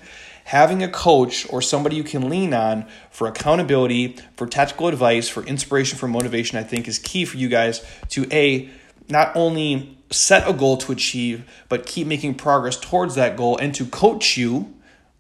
having 0.50 0.81
a 0.81 0.88
coach 0.88 1.46
or 1.51 1.62
somebody 1.62 1.96
you 1.96 2.04
can 2.04 2.28
lean 2.28 2.56
on 2.56 2.84
for 3.12 3.28
accountability, 3.28 4.18
for 4.36 4.48
tactical 4.48 4.88
advice, 4.88 5.30
for 5.30 5.44
inspiration, 5.44 5.96
for 5.96 6.07
motivation, 6.07 6.57
I 6.57 6.63
think 6.63 6.88
is 6.88 6.98
key 6.98 7.24
for 7.24 7.38
you 7.38 7.50
guys 7.50 7.86
to 8.10 8.25
A, 8.31 8.68
not 9.07 9.36
only 9.36 9.96
set 10.10 10.50
a 10.50 10.54
goal 10.54 10.78
to 10.78 10.92
achieve, 10.92 11.48
but 11.69 11.86
keep 11.86 12.07
making 12.07 12.34
progress 12.34 12.80
towards 12.80 13.13
that 13.13 13.38
goal 13.38 13.60
and 13.60 13.75
to 13.75 13.86
coach 13.86 14.38
you 14.38 14.74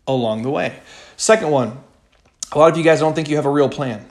along 0.07 0.41
the 0.41 0.49
way. 0.49 0.79
Second 1.15 1.51
one, 1.51 1.77
a 2.51 2.57
lot 2.57 2.71
of 2.71 2.77
you 2.79 2.83
guys 2.83 2.99
don't 2.99 3.13
think 3.13 3.29
you 3.29 3.35
have 3.35 3.45
a 3.45 3.51
real 3.51 3.69
plan. 3.69 4.03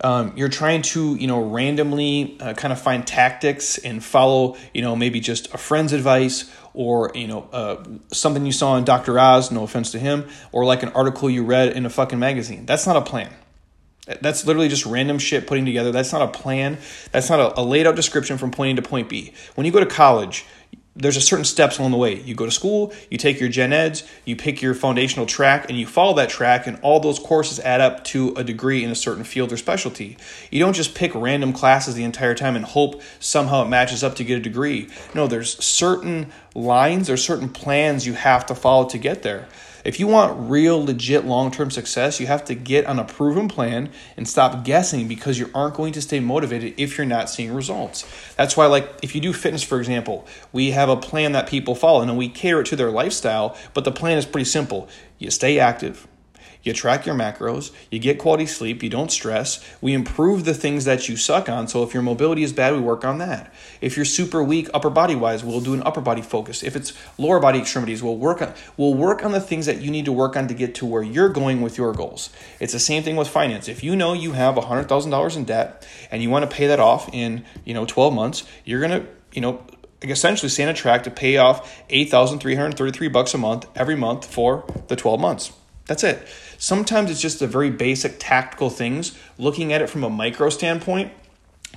Um, 0.00 0.32
you're 0.36 0.48
trying 0.48 0.82
to, 0.82 1.14
you 1.14 1.28
know, 1.28 1.40
randomly 1.40 2.36
uh, 2.40 2.54
kind 2.54 2.72
of 2.72 2.80
find 2.80 3.06
tactics 3.06 3.78
and 3.78 4.02
follow, 4.02 4.56
you 4.74 4.82
know, 4.82 4.96
maybe 4.96 5.20
just 5.20 5.54
a 5.54 5.58
friend's 5.58 5.92
advice 5.92 6.52
or, 6.78 7.10
you 7.12 7.26
know, 7.26 7.48
uh, 7.50 7.82
something 8.12 8.46
you 8.46 8.52
saw 8.52 8.76
in 8.76 8.84
Dr. 8.84 9.18
Oz, 9.18 9.50
no 9.50 9.64
offense 9.64 9.90
to 9.90 9.98
him, 9.98 10.28
or 10.52 10.64
like 10.64 10.84
an 10.84 10.90
article 10.90 11.28
you 11.28 11.42
read 11.42 11.72
in 11.72 11.84
a 11.84 11.90
fucking 11.90 12.20
magazine. 12.20 12.66
That's 12.66 12.86
not 12.86 12.94
a 12.94 13.02
plan. 13.02 13.34
That's 14.20 14.46
literally 14.46 14.68
just 14.68 14.86
random 14.86 15.18
shit 15.18 15.48
putting 15.48 15.64
together. 15.64 15.90
That's 15.90 16.12
not 16.12 16.22
a 16.22 16.28
plan. 16.28 16.78
That's 17.10 17.28
not 17.28 17.40
a, 17.40 17.60
a 17.60 17.62
laid 17.62 17.88
out 17.88 17.96
description 17.96 18.38
from 18.38 18.52
point 18.52 18.78
A 18.78 18.80
to 18.80 18.88
point 18.88 19.08
B. 19.08 19.34
When 19.56 19.66
you 19.66 19.72
go 19.72 19.80
to 19.80 19.86
college, 19.86 20.46
there's 20.98 21.16
a 21.16 21.20
certain 21.20 21.44
steps 21.44 21.78
along 21.78 21.92
the 21.92 21.96
way. 21.96 22.20
You 22.20 22.34
go 22.34 22.44
to 22.44 22.50
school, 22.50 22.92
you 23.08 23.18
take 23.18 23.38
your 23.38 23.48
gen 23.48 23.72
eds, 23.72 24.02
you 24.24 24.34
pick 24.34 24.60
your 24.60 24.74
foundational 24.74 25.26
track, 25.26 25.68
and 25.68 25.78
you 25.78 25.86
follow 25.86 26.14
that 26.14 26.28
track, 26.28 26.66
and 26.66 26.78
all 26.82 26.98
those 26.98 27.20
courses 27.20 27.60
add 27.60 27.80
up 27.80 28.02
to 28.04 28.34
a 28.36 28.42
degree 28.42 28.82
in 28.82 28.90
a 28.90 28.96
certain 28.96 29.22
field 29.22 29.52
or 29.52 29.56
specialty. 29.56 30.16
You 30.50 30.58
don't 30.58 30.74
just 30.74 30.94
pick 30.96 31.14
random 31.14 31.52
classes 31.52 31.94
the 31.94 32.04
entire 32.04 32.34
time 32.34 32.56
and 32.56 32.64
hope 32.64 33.00
somehow 33.20 33.62
it 33.62 33.68
matches 33.68 34.02
up 34.02 34.16
to 34.16 34.24
get 34.24 34.38
a 34.38 34.42
degree. 34.42 34.88
No, 35.14 35.28
there's 35.28 35.62
certain 35.64 36.32
lines 36.54 37.08
or 37.08 37.16
certain 37.16 37.48
plans 37.48 38.06
you 38.06 38.14
have 38.14 38.44
to 38.46 38.54
follow 38.54 38.88
to 38.88 38.98
get 38.98 39.22
there. 39.22 39.46
If 39.84 40.00
you 40.00 40.06
want 40.06 40.50
real, 40.50 40.84
legit 40.84 41.24
long 41.24 41.50
term 41.50 41.70
success, 41.70 42.20
you 42.20 42.26
have 42.26 42.44
to 42.46 42.54
get 42.54 42.86
on 42.86 42.98
a 42.98 43.04
proven 43.04 43.48
plan 43.48 43.90
and 44.16 44.28
stop 44.28 44.64
guessing 44.64 45.08
because 45.08 45.38
you 45.38 45.50
aren't 45.54 45.74
going 45.74 45.92
to 45.92 46.02
stay 46.02 46.20
motivated 46.20 46.74
if 46.76 46.98
you're 46.98 47.06
not 47.06 47.30
seeing 47.30 47.52
results. 47.52 48.04
That's 48.36 48.56
why, 48.56 48.66
like, 48.66 48.88
if 49.02 49.14
you 49.14 49.20
do 49.20 49.32
fitness, 49.32 49.62
for 49.62 49.78
example, 49.78 50.26
we 50.52 50.72
have 50.72 50.88
a 50.88 50.96
plan 50.96 51.32
that 51.32 51.48
people 51.48 51.74
follow 51.74 52.02
and 52.02 52.16
we 52.16 52.28
cater 52.28 52.60
it 52.60 52.66
to 52.66 52.76
their 52.76 52.90
lifestyle, 52.90 53.56
but 53.74 53.84
the 53.84 53.92
plan 53.92 54.18
is 54.18 54.26
pretty 54.26 54.46
simple. 54.46 54.88
You 55.18 55.30
stay 55.30 55.58
active, 55.58 56.06
you 56.62 56.72
track 56.72 57.06
your 57.06 57.14
macros, 57.14 57.72
you 57.90 57.98
get 57.98 58.18
quality 58.18 58.46
sleep, 58.46 58.82
you 58.82 58.90
don't 58.90 59.10
stress. 59.10 59.64
We 59.80 59.94
improve 59.94 60.44
the 60.44 60.54
things 60.54 60.84
that 60.84 61.08
you 61.08 61.16
suck 61.16 61.48
on. 61.48 61.68
So 61.68 61.82
if 61.82 61.94
your 61.94 62.02
mobility 62.02 62.42
is 62.42 62.52
bad, 62.52 62.74
we 62.74 62.80
work 62.80 63.04
on 63.04 63.18
that. 63.18 63.52
If 63.80 63.96
you're 63.96 64.04
super 64.04 64.42
weak 64.42 64.68
upper 64.74 64.90
body 64.90 65.14
wise, 65.14 65.44
we'll 65.44 65.60
do 65.60 65.74
an 65.74 65.82
upper 65.84 66.00
body 66.00 66.22
focus. 66.22 66.62
If 66.62 66.76
it's 66.76 66.92
lower 67.16 67.40
body 67.40 67.58
extremities, 67.58 68.02
we'll 68.02 68.16
work 68.16 68.42
on 68.42 68.52
we'll 68.76 68.94
work 68.94 69.24
on 69.24 69.32
the 69.32 69.40
things 69.40 69.66
that 69.66 69.80
you 69.80 69.90
need 69.90 70.04
to 70.04 70.12
work 70.12 70.36
on 70.36 70.48
to 70.48 70.54
get 70.54 70.74
to 70.76 70.86
where 70.86 71.02
you're 71.02 71.28
going 71.28 71.60
with 71.60 71.78
your 71.78 71.92
goals. 71.92 72.30
It's 72.60 72.72
the 72.72 72.80
same 72.80 73.02
thing 73.02 73.16
with 73.16 73.28
finance. 73.28 73.68
If 73.68 73.82
you 73.82 73.96
know 73.96 74.12
you 74.12 74.32
have 74.32 74.56
$100,000 74.56 75.36
in 75.36 75.44
debt 75.44 75.86
and 76.10 76.22
you 76.22 76.30
want 76.30 76.48
to 76.48 76.54
pay 76.54 76.66
that 76.66 76.80
off 76.80 77.08
in, 77.12 77.44
you 77.64 77.74
know, 77.74 77.86
12 77.86 78.12
months, 78.12 78.44
you're 78.64 78.80
going 78.80 79.02
to, 79.02 79.08
you 79.32 79.40
know, 79.40 79.62
essentially 80.02 80.48
stay 80.48 80.62
on 80.62 80.68
a 80.68 80.74
track 80.74 81.04
to 81.04 81.10
pay 81.10 81.36
off 81.36 81.82
8,333 81.90 83.08
bucks 83.08 83.34
a 83.34 83.38
month 83.38 83.66
every 83.74 83.96
month 83.96 84.24
for 84.24 84.64
the 84.88 84.96
12 84.96 85.20
months. 85.20 85.52
That's 85.88 86.04
it. 86.04 86.28
Sometimes 86.58 87.10
it's 87.10 87.20
just 87.20 87.40
the 87.40 87.46
very 87.46 87.70
basic 87.70 88.16
tactical 88.18 88.70
things, 88.70 89.18
looking 89.38 89.72
at 89.72 89.82
it 89.82 89.88
from 89.88 90.04
a 90.04 90.10
micro 90.10 90.50
standpoint, 90.50 91.12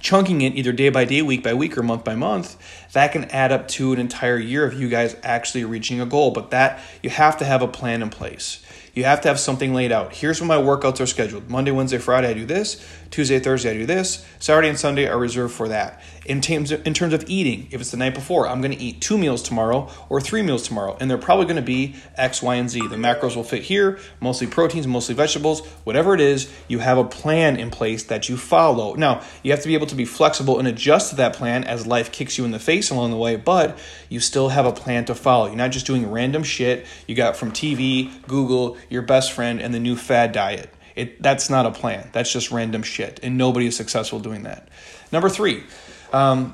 chunking 0.01 0.41
it 0.41 0.53
either 0.55 0.73
day 0.73 0.89
by 0.89 1.05
day, 1.05 1.21
week 1.21 1.43
by 1.43 1.53
week, 1.53 1.77
or 1.77 1.83
month 1.83 2.03
by 2.03 2.15
month, 2.15 2.57
that 2.91 3.13
can 3.13 3.25
add 3.25 3.51
up 3.51 3.67
to 3.69 3.93
an 3.93 3.99
entire 3.99 4.37
year 4.37 4.65
of 4.65 4.73
you 4.73 4.89
guys 4.89 5.15
actually 5.23 5.63
reaching 5.63 6.01
a 6.01 6.05
goal. 6.05 6.31
But 6.31 6.51
that 6.51 6.79
you 7.01 7.09
have 7.09 7.37
to 7.37 7.45
have 7.45 7.61
a 7.61 7.67
plan 7.67 8.01
in 8.01 8.09
place. 8.09 8.63
You 8.93 9.05
have 9.05 9.21
to 9.21 9.29
have 9.29 9.39
something 9.39 9.73
laid 9.73 9.93
out. 9.93 10.13
Here's 10.13 10.41
when 10.41 10.49
my 10.49 10.57
workouts 10.57 10.99
are 10.99 11.05
scheduled 11.05 11.49
Monday, 11.49 11.71
Wednesday, 11.71 11.97
Friday, 11.97 12.27
I 12.27 12.33
do 12.33 12.45
this. 12.45 12.85
Tuesday, 13.09 13.39
Thursday, 13.39 13.71
I 13.71 13.77
do 13.77 13.85
this. 13.85 14.25
Saturday 14.39 14.67
and 14.67 14.77
Sunday 14.77 15.07
are 15.07 15.17
reserved 15.17 15.53
for 15.53 15.69
that. 15.69 16.01
In 16.23 16.39
terms 16.39 16.71
of, 16.71 16.85
in 16.85 16.93
terms 16.93 17.13
of 17.15 17.23
eating, 17.27 17.67
if 17.71 17.81
it's 17.81 17.89
the 17.89 17.97
night 17.97 18.13
before, 18.13 18.47
I'm 18.47 18.61
going 18.61 18.73
to 18.73 18.77
eat 18.77 19.01
two 19.01 19.17
meals 19.17 19.41
tomorrow 19.41 19.89
or 20.07 20.21
three 20.21 20.43
meals 20.43 20.67
tomorrow, 20.67 20.95
and 20.99 21.09
they're 21.09 21.17
probably 21.17 21.45
going 21.45 21.55
to 21.55 21.63
be 21.63 21.95
X, 22.15 22.43
Y, 22.43 22.55
and 22.55 22.69
Z. 22.69 22.79
The 22.89 22.95
macros 22.95 23.35
will 23.35 23.43
fit 23.43 23.63
here, 23.63 23.97
mostly 24.19 24.45
proteins, 24.45 24.85
mostly 24.85 25.15
vegetables, 25.15 25.65
whatever 25.83 26.13
it 26.13 26.21
is. 26.21 26.51
You 26.67 26.77
have 26.77 26.99
a 26.99 27.03
plan 27.03 27.57
in 27.57 27.71
place 27.71 28.03
that 28.03 28.29
you 28.29 28.37
follow. 28.37 28.93
Now, 28.93 29.23
you 29.41 29.49
have 29.49 29.61
to 29.61 29.67
be 29.67 29.73
able 29.73 29.87
to 29.87 29.95
be 29.95 30.05
flexible 30.05 30.59
and 30.59 30.67
adjust 30.67 31.09
to 31.09 31.15
that 31.15 31.33
plan 31.33 31.63
as 31.63 31.87
life 31.87 32.11
kicks 32.11 32.37
you 32.37 32.45
in 32.45 32.51
the 32.51 32.59
face 32.59 32.91
along 32.91 33.09
the 33.09 33.17
way, 33.17 33.35
but 33.35 33.79
you 34.07 34.19
still 34.19 34.49
have 34.49 34.67
a 34.67 34.71
plan 34.71 35.05
to 35.05 35.15
follow. 35.15 35.47
You're 35.47 35.55
not 35.55 35.71
just 35.71 35.87
doing 35.87 36.11
random 36.11 36.43
shit 36.43 36.85
you 37.07 37.15
got 37.15 37.35
from 37.35 37.51
TV, 37.51 38.11
Google, 38.27 38.77
your 38.89 39.01
best 39.01 39.31
friend, 39.31 39.59
and 39.59 39.73
the 39.73 39.79
new 39.79 39.95
fad 39.95 40.33
diet. 40.33 40.71
It, 40.95 41.21
that's 41.21 41.49
not 41.49 41.65
a 41.65 41.71
plan. 41.71 42.09
That's 42.11 42.31
just 42.31 42.51
random 42.51 42.83
shit, 42.83 43.19
and 43.23 43.37
nobody 43.37 43.65
is 43.65 43.75
successful 43.75 44.19
doing 44.19 44.43
that. 44.43 44.67
Number 45.11 45.29
three, 45.29 45.63
um, 46.11 46.53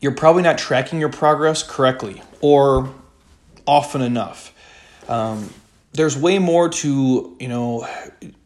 you're 0.00 0.14
probably 0.14 0.42
not 0.42 0.58
tracking 0.58 1.00
your 1.00 1.08
progress 1.08 1.62
correctly 1.62 2.22
or 2.40 2.92
often 3.66 4.00
enough. 4.00 4.54
Um, 5.08 5.52
there's 5.92 6.16
way 6.16 6.38
more 6.38 6.68
to 6.68 7.36
you 7.40 7.48
know 7.48 7.88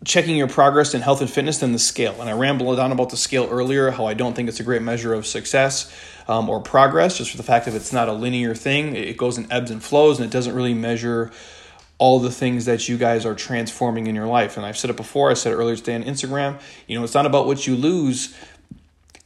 checking 0.04 0.37
your 0.37 0.49
progress 0.49 0.95
in 0.95 1.02
health 1.02 1.21
and 1.21 1.31
fitness 1.31 1.59
than 1.59 1.73
the 1.73 1.78
scale. 1.78 2.16
And 2.21 2.31
I 2.31 2.33
rambled 2.33 2.78
on 2.78 2.92
about 2.92 3.11
the 3.11 3.16
scale 3.16 3.49
earlier, 3.50 3.90
how 3.90 4.07
I 4.07 4.14
don't 4.14 4.35
think 4.35 4.49
it's 4.49 4.61
a 4.61 4.64
great 4.64 4.83
measure 4.83 5.12
of 5.12 5.26
success 5.26 5.95
um, 6.28 6.49
or 6.49 6.61
progress, 6.61 7.19
just 7.19 7.31
for 7.31 7.37
the 7.37 7.42
fact 7.42 7.66
that 7.66 7.75
it's 7.75 7.92
not 7.92 8.09
a 8.09 8.12
linear 8.12 8.54
thing. 8.54 8.97
It 8.97 9.16
goes 9.16 9.38
in 9.38 9.50
ebbs 9.50 9.71
and 9.71 9.83
flows, 9.83 10.19
and 10.19 10.26
it 10.26 10.33
doesn't 10.33 10.54
really 10.54 10.75
measure 10.75 11.31
all 11.99 12.19
the 12.19 12.31
things 12.33 12.64
that 12.64 12.88
you 12.88 12.97
guys 12.97 13.25
are 13.25 13.35
transforming 13.35 14.09
in 14.09 14.14
your 14.14 14.26
life. 14.26 14.57
And 14.57 14.66
I've 14.66 14.76
said 14.76 14.90
it 14.90 14.97
before, 14.97 15.31
I 15.31 15.35
said 15.35 15.52
it 15.52 15.57
earlier 15.57 15.76
today 15.76 15.95
on 15.95 16.02
Instagram. 16.02 16.61
You 16.88 16.99
know, 16.99 17.04
it's 17.04 17.14
not 17.14 17.26
about 17.26 17.47
what 17.47 17.66
you 17.66 17.76
lose 17.76 18.37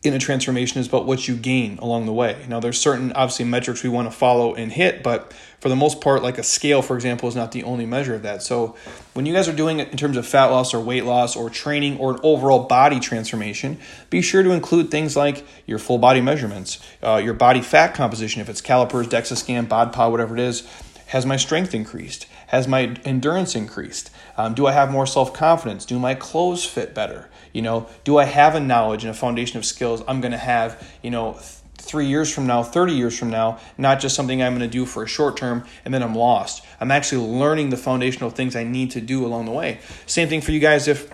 in 0.02 0.14
a 0.14 0.18
transformation, 0.18 0.80
is 0.80 0.86
about 0.86 1.06
what 1.06 1.26
you 1.26 1.34
gain 1.34 1.78
along 1.78 2.06
the 2.06 2.12
way. 2.12 2.44
Now, 2.48 2.60
there's 2.60 2.78
certain, 2.78 3.12
obviously, 3.12 3.44
metrics 3.44 3.82
we 3.82 3.88
want 3.88 4.10
to 4.10 4.16
follow 4.16 4.54
and 4.54 4.70
hit, 4.70 5.02
but 5.02 5.32
for 5.60 5.68
the 5.68 5.76
most 5.76 6.00
part, 6.00 6.22
like 6.22 6.38
a 6.38 6.42
scale, 6.42 6.80
for 6.82 6.94
example, 6.94 7.28
is 7.28 7.34
not 7.34 7.50
the 7.50 7.64
only 7.64 7.86
measure 7.86 8.14
of 8.14 8.22
that. 8.22 8.42
So, 8.42 8.76
when 9.14 9.26
you 9.26 9.32
guys 9.32 9.48
are 9.48 9.52
doing 9.52 9.80
it 9.80 9.90
in 9.90 9.96
terms 9.96 10.16
of 10.16 10.26
fat 10.26 10.46
loss 10.46 10.74
or 10.74 10.80
weight 10.80 11.04
loss 11.04 11.34
or 11.34 11.50
training 11.50 11.98
or 11.98 12.12
an 12.12 12.20
overall 12.22 12.64
body 12.64 13.00
transformation, 13.00 13.78
be 14.10 14.22
sure 14.22 14.42
to 14.42 14.50
include 14.50 14.90
things 14.90 15.16
like 15.16 15.44
your 15.66 15.78
full 15.78 15.98
body 15.98 16.20
measurements, 16.20 16.78
uh, 17.02 17.16
your 17.16 17.34
body 17.34 17.62
fat 17.62 17.94
composition, 17.94 18.40
if 18.40 18.48
it's 18.48 18.60
calipers, 18.60 19.08
DEXA 19.08 19.36
scan, 19.36 19.66
BODPOD, 19.66 20.10
whatever 20.10 20.34
it 20.36 20.40
is. 20.40 20.68
Has 21.06 21.24
my 21.24 21.36
strength 21.36 21.74
increased? 21.74 22.26
Has 22.48 22.66
my 22.66 22.96
endurance 23.04 23.54
increased? 23.54 24.10
Um, 24.36 24.54
do 24.54 24.66
I 24.66 24.72
have 24.72 24.90
more 24.90 25.06
self 25.06 25.32
confidence? 25.32 25.84
Do 25.84 25.98
my 25.98 26.14
clothes 26.14 26.64
fit 26.64 26.94
better? 26.94 27.28
You 27.52 27.62
know, 27.62 27.88
do 28.04 28.18
I 28.18 28.24
have 28.24 28.54
a 28.54 28.60
knowledge 28.60 29.04
and 29.04 29.10
a 29.10 29.14
foundation 29.14 29.58
of 29.58 29.64
skills 29.64 30.02
I'm 30.06 30.20
going 30.20 30.32
to 30.32 30.38
have, 30.38 30.82
you 31.02 31.10
know, 31.10 31.34
th- 31.34 31.44
three 31.78 32.06
years 32.06 32.32
from 32.32 32.46
now, 32.46 32.62
30 32.62 32.92
years 32.92 33.16
from 33.16 33.30
now, 33.30 33.58
not 33.78 34.00
just 34.00 34.16
something 34.16 34.42
I'm 34.42 34.56
going 34.56 34.68
to 34.68 34.72
do 34.72 34.84
for 34.84 35.04
a 35.04 35.06
short 35.06 35.36
term 35.36 35.64
and 35.84 35.94
then 35.94 36.02
I'm 36.02 36.14
lost. 36.14 36.64
I'm 36.80 36.90
actually 36.90 37.24
learning 37.26 37.70
the 37.70 37.76
foundational 37.76 38.30
things 38.30 38.56
I 38.56 38.64
need 38.64 38.90
to 38.92 39.00
do 39.00 39.24
along 39.24 39.44
the 39.44 39.52
way. 39.52 39.78
Same 40.06 40.28
thing 40.28 40.40
for 40.40 40.50
you 40.50 40.58
guys 40.58 40.88
if 40.88 41.08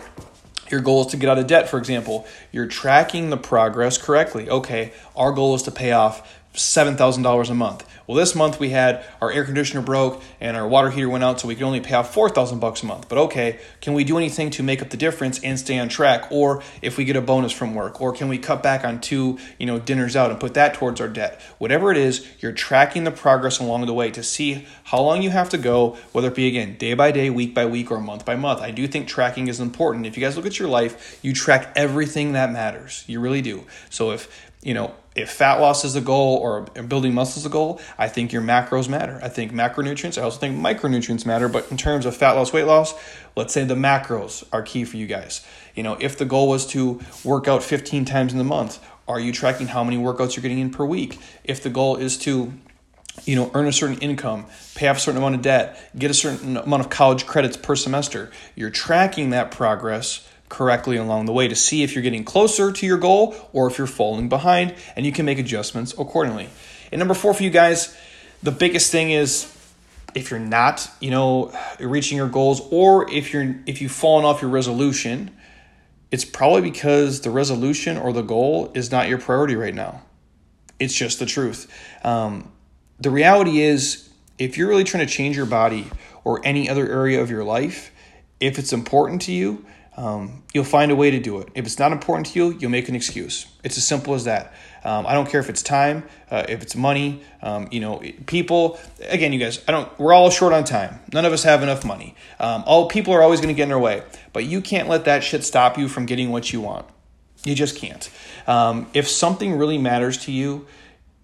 your 0.71 0.81
goal 0.81 1.03
is 1.03 1.09
to 1.09 1.19
get 1.19 1.29
out 1.29 1.39
of 1.39 1.47
debt, 1.47 1.69
for 1.69 1.79
example. 1.79 2.27
You're 2.51 2.67
tracking 2.67 3.29
the 3.29 3.37
progress 3.37 3.99
correctly. 3.99 4.49
Okay, 4.49 4.93
our 5.15 5.33
goal 5.33 5.55
is 5.55 5.63
to 5.65 5.71
pay 5.71 5.93
off 5.93 6.41
$7,000 6.55 7.51
a 7.51 7.55
month. 7.55 7.87
Well, 8.07 8.17
this 8.17 8.35
month 8.35 8.59
we 8.59 8.71
had 8.71 9.05
our 9.21 9.31
air 9.31 9.45
conditioner 9.45 9.83
broke 9.83 10.23
and 10.41 10.57
our 10.57 10.67
water 10.67 10.91
heater 10.91 11.09
went 11.09 11.25
out, 11.25 11.41
so 11.41 11.49
we 11.49 11.55
could 11.55 11.65
only 11.65 11.81
pay 11.81 11.95
off 11.95 12.13
4000 12.13 12.59
bucks 12.59 12.83
a 12.83 12.87
month. 12.87 13.09
But 13.09 13.19
okay, 13.19 13.59
can 13.81 13.95
we 13.95 14.05
do 14.05 14.19
anything 14.19 14.51
to 14.51 14.63
make 14.63 14.83
up 14.83 14.91
the 14.91 14.97
difference 14.97 15.43
and 15.43 15.59
stay 15.59 15.79
on 15.79 15.89
track? 15.89 16.27
Or 16.31 16.63
if 16.81 16.97
we 16.97 17.05
get 17.05 17.17
a 17.17 17.21
bonus 17.21 17.53
from 17.53 17.75
work, 17.75 18.01
or 18.01 18.13
can 18.13 18.29
we 18.29 18.39
cut 18.39 18.63
back 18.63 18.85
on 18.85 19.01
two, 19.01 19.39
you 19.59 19.67
know, 19.67 19.79
dinners 19.79 20.17
out 20.17 20.31
and 20.31 20.41
put 20.41 20.55
that 20.55 20.75
towards 20.75 21.01
our 21.01 21.09
debt? 21.09 21.41
Whatever 21.59 21.91
it 21.91 21.97
is, 21.97 22.27
you're 22.41 22.53
tracking 22.53 23.05
the 23.05 23.11
progress 23.11 23.59
along 23.59 23.87
the 23.87 23.95
way 23.95 24.11
to 24.11 24.23
see 24.23 24.67
how 24.85 25.01
long 25.01 25.23
you 25.23 25.31
have 25.31 25.49
to 25.51 25.59
go, 25.59 25.97
whether 26.13 26.29
it 26.29 26.35
be 26.35 26.49
again 26.49 26.77
day 26.77 26.95
by 26.95 27.13
day, 27.13 27.31
week 27.31 27.55
by 27.55 27.67
week, 27.67 27.91
or 27.91 28.01
month 28.01 28.25
by 28.25 28.37
month. 28.37 28.61
I 28.61 28.71
do 28.71 28.87
think 28.87 29.09
tracking 29.09 29.49
is 29.49 29.61
important. 29.61 30.07
If 30.07 30.17
you 30.17 30.23
guys 30.23 30.37
look 30.37 30.47
at 30.47 30.59
your 30.59 30.69
life, 30.69 31.19
you 31.23 31.33
track 31.33 31.73
everything 31.77 32.33
that 32.33 32.53
matters. 32.53 33.05
You 33.07 33.21
really 33.21 33.43
do. 33.43 33.65
So 33.91 34.11
if 34.11 34.49
you 34.63 34.75
know, 34.75 34.95
if 35.15 35.31
fat 35.31 35.61
loss 35.61 35.85
is 35.85 35.95
a 35.95 36.01
goal 36.01 36.37
or 36.37 36.63
building 36.63 37.13
muscle 37.13 37.41
is 37.41 37.47
a 37.47 37.51
goal, 37.51 37.81
I 37.99 38.09
think 38.09 38.33
your 38.33 38.43
macros 38.43 38.89
matter. 38.89 39.21
I 39.23 39.29
think 39.29 39.53
macronutrients, 39.53 40.19
I 40.19 40.23
also 40.23 40.39
think 40.39 40.57
micronutrients 40.57 41.27
matter. 41.27 41.49
But 41.49 41.71
in 41.71 41.77
terms 41.77 42.07
of 42.07 42.17
fat 42.17 42.33
loss, 42.33 42.53
weight 42.53 42.65
loss, 42.65 42.95
let's 43.37 43.53
say 43.53 43.65
the 43.65 43.75
macros 43.75 44.45
are 44.53 44.63
key 44.63 44.85
for 44.85 44.97
you 44.97 45.07
guys. 45.07 45.47
You 45.75 45.83
know, 45.83 45.97
if 46.01 46.17
the 46.17 46.25
goal 46.25 46.49
was 46.49 46.67
to 46.69 47.01
work 47.25 47.47
out 47.47 47.63
15 47.63 48.05
times 48.05 48.33
in 48.33 48.39
the 48.39 48.45
month, 48.45 48.79
are 49.07 49.21
you 49.21 49.33
tracking 49.33 49.67
how 49.67 49.85
many 49.85 49.99
workouts 49.99 50.37
you're 50.37 50.43
getting 50.43 50.59
in 50.59 50.71
per 50.71 50.85
week? 50.85 51.19
If 51.45 51.63
the 51.63 51.71
goal 51.71 51.97
is 51.97 52.17
to 52.19 52.53
you 53.25 53.37
know, 53.37 53.51
earn 53.55 53.67
a 53.67 53.73
certain 53.73 53.99
income, 53.99 54.47
pay 54.75 54.89
off 54.89 54.97
a 54.97 55.01
certain 55.01 55.19
amount 55.19 55.35
of 55.35 55.43
debt, 55.43 55.79
get 55.99 56.11
a 56.11 56.15
certain 56.15 56.57
amount 56.57 56.81
of 56.81 56.89
college 56.89 57.27
credits 57.27 57.57
per 57.57 57.77
semester. 57.77 58.31
You're 58.57 58.71
tracking 58.71 59.31
that 59.31 59.51
progress 59.51 60.27
correctly 60.53 60.99
along 60.99 61.25
the 61.25 61.33
way 61.33 61.49
to 61.49 61.57
see 61.57 61.83
if 61.83 61.95
you're 61.95 62.03
getting 62.03 62.25
closer 62.25 62.71
to 62.71 62.87
your 62.87 62.99
goal 62.99 63.35
or 63.55 63.67
if 63.67 63.79
you're 63.79 63.87
falling 63.87 64.29
behind, 64.29 64.75
and 64.95 65.07
you 65.07 65.11
can 65.11 65.25
make 65.25 65.39
adjustments 65.39 65.93
accordingly. 65.99 66.49
And 66.93 66.99
number 66.99 67.15
four 67.15 67.33
for 67.33 67.43
you 67.43 67.49
guys, 67.49 67.97
the 68.43 68.53
biggest 68.53 68.93
thing 68.93 69.11
is 69.11 69.51
if 70.15 70.31
you're 70.31 70.39
not, 70.39 70.91
you 71.01 71.11
know, 71.11 71.53
reaching 71.81 72.19
your 72.19 72.29
goals, 72.29 72.61
or 72.71 73.11
if 73.11 73.33
you're 73.33 73.57
if 73.67 73.81
you've 73.81 73.93
fallen 73.93 74.27
off 74.27 74.43
your 74.43 74.51
resolution, 74.51 75.35
it's 76.11 76.27
probably 76.27 76.61
because 76.61 77.23
the 77.23 77.31
resolution 77.31 77.97
or 77.97 78.13
the 78.13 78.23
goal 78.23 78.71
is 78.75 78.91
not 78.91 79.09
your 79.09 79.19
priority 79.19 79.57
right 79.57 79.75
now. 79.75 80.03
It's 80.79 80.95
just 80.95 81.19
the 81.19 81.27
truth. 81.27 81.73
Um, 82.05 82.53
the 83.01 83.11
reality 83.11 83.63
is, 83.63 84.11
if 84.39 84.59
you're 84.59 84.69
really 84.69 84.85
trying 84.85 85.07
to 85.07 85.13
change 85.13 85.35
your 85.35 85.47
body 85.47 85.91
or 86.25 86.41
any 86.45 86.69
other 86.69 86.87
area 86.87 87.23
of 87.23 87.31
your 87.31 87.43
life, 87.43 87.91
if 88.39 88.59
it's 88.59 88.73
important 88.73 89.23
to 89.23 89.33
you, 89.33 89.65
um, 89.97 90.43
you'll 90.55 90.65
find 90.65 90.91
a 90.91 90.97
way 90.97 91.11
to 91.11 91.21
do 91.21 91.39
it. 91.41 91.49
If 91.55 91.67
it's 91.67 91.79
not 91.79 91.93
important 91.93 92.29
to 92.29 92.39
you, 92.39 92.59
you'll 92.59 92.71
make 92.71 92.89
an 92.89 92.95
excuse. 92.95 93.47
It's 93.63 93.77
as 93.77 93.87
simple 93.87 94.15
as 94.15 94.25
that. 94.25 94.55
Um, 94.85 95.07
I 95.07 95.13
don't 95.13 95.29
care 95.29 95.41
if 95.41 95.51
it's 95.51 95.63
time, 95.63 96.05
uh, 96.31 96.45
if 96.49 96.63
it's 96.63 96.75
money. 96.75 97.23
Um, 97.43 97.69
you 97.71 97.81
know, 97.81 98.03
people. 98.27 98.81
Again, 99.09 99.33
you 99.33 99.39
guys, 99.39 99.63
I 99.69 99.73
don't. 99.73 99.99
We're 99.99 100.15
all 100.15 100.31
short 100.31 100.53
on 100.53 100.65
time. 100.65 100.99
None 101.13 101.25
of 101.25 101.33
us 101.33 101.43
have 101.43 101.63
enough 101.63 101.85
money. 101.85 102.15
Um, 102.41 102.65
all 102.67 102.89
people 102.89 103.13
are 103.13 103.23
always 103.23 103.41
going 103.41 103.55
to 103.55 103.57
get 103.57 103.65
in 103.65 103.69
their 103.69 103.79
way, 103.79 104.03
but 104.33 104.45
you 104.45 104.61
can't 104.61 104.89
let 104.89 105.05
that 105.05 105.23
shit 105.23 105.45
stop 105.45 105.77
you 105.77 105.89
from 105.89 106.07
getting 106.07 106.31
what 106.31 106.53
you 106.53 106.61
want. 106.61 106.87
You 107.45 107.55
just 107.55 107.77
can't. 107.77 108.09
Um, 108.47 108.89
if 108.95 109.09
something 109.09 109.57
really 109.59 109.79
matters 109.79 110.17
to 110.25 110.33
you, 110.33 110.67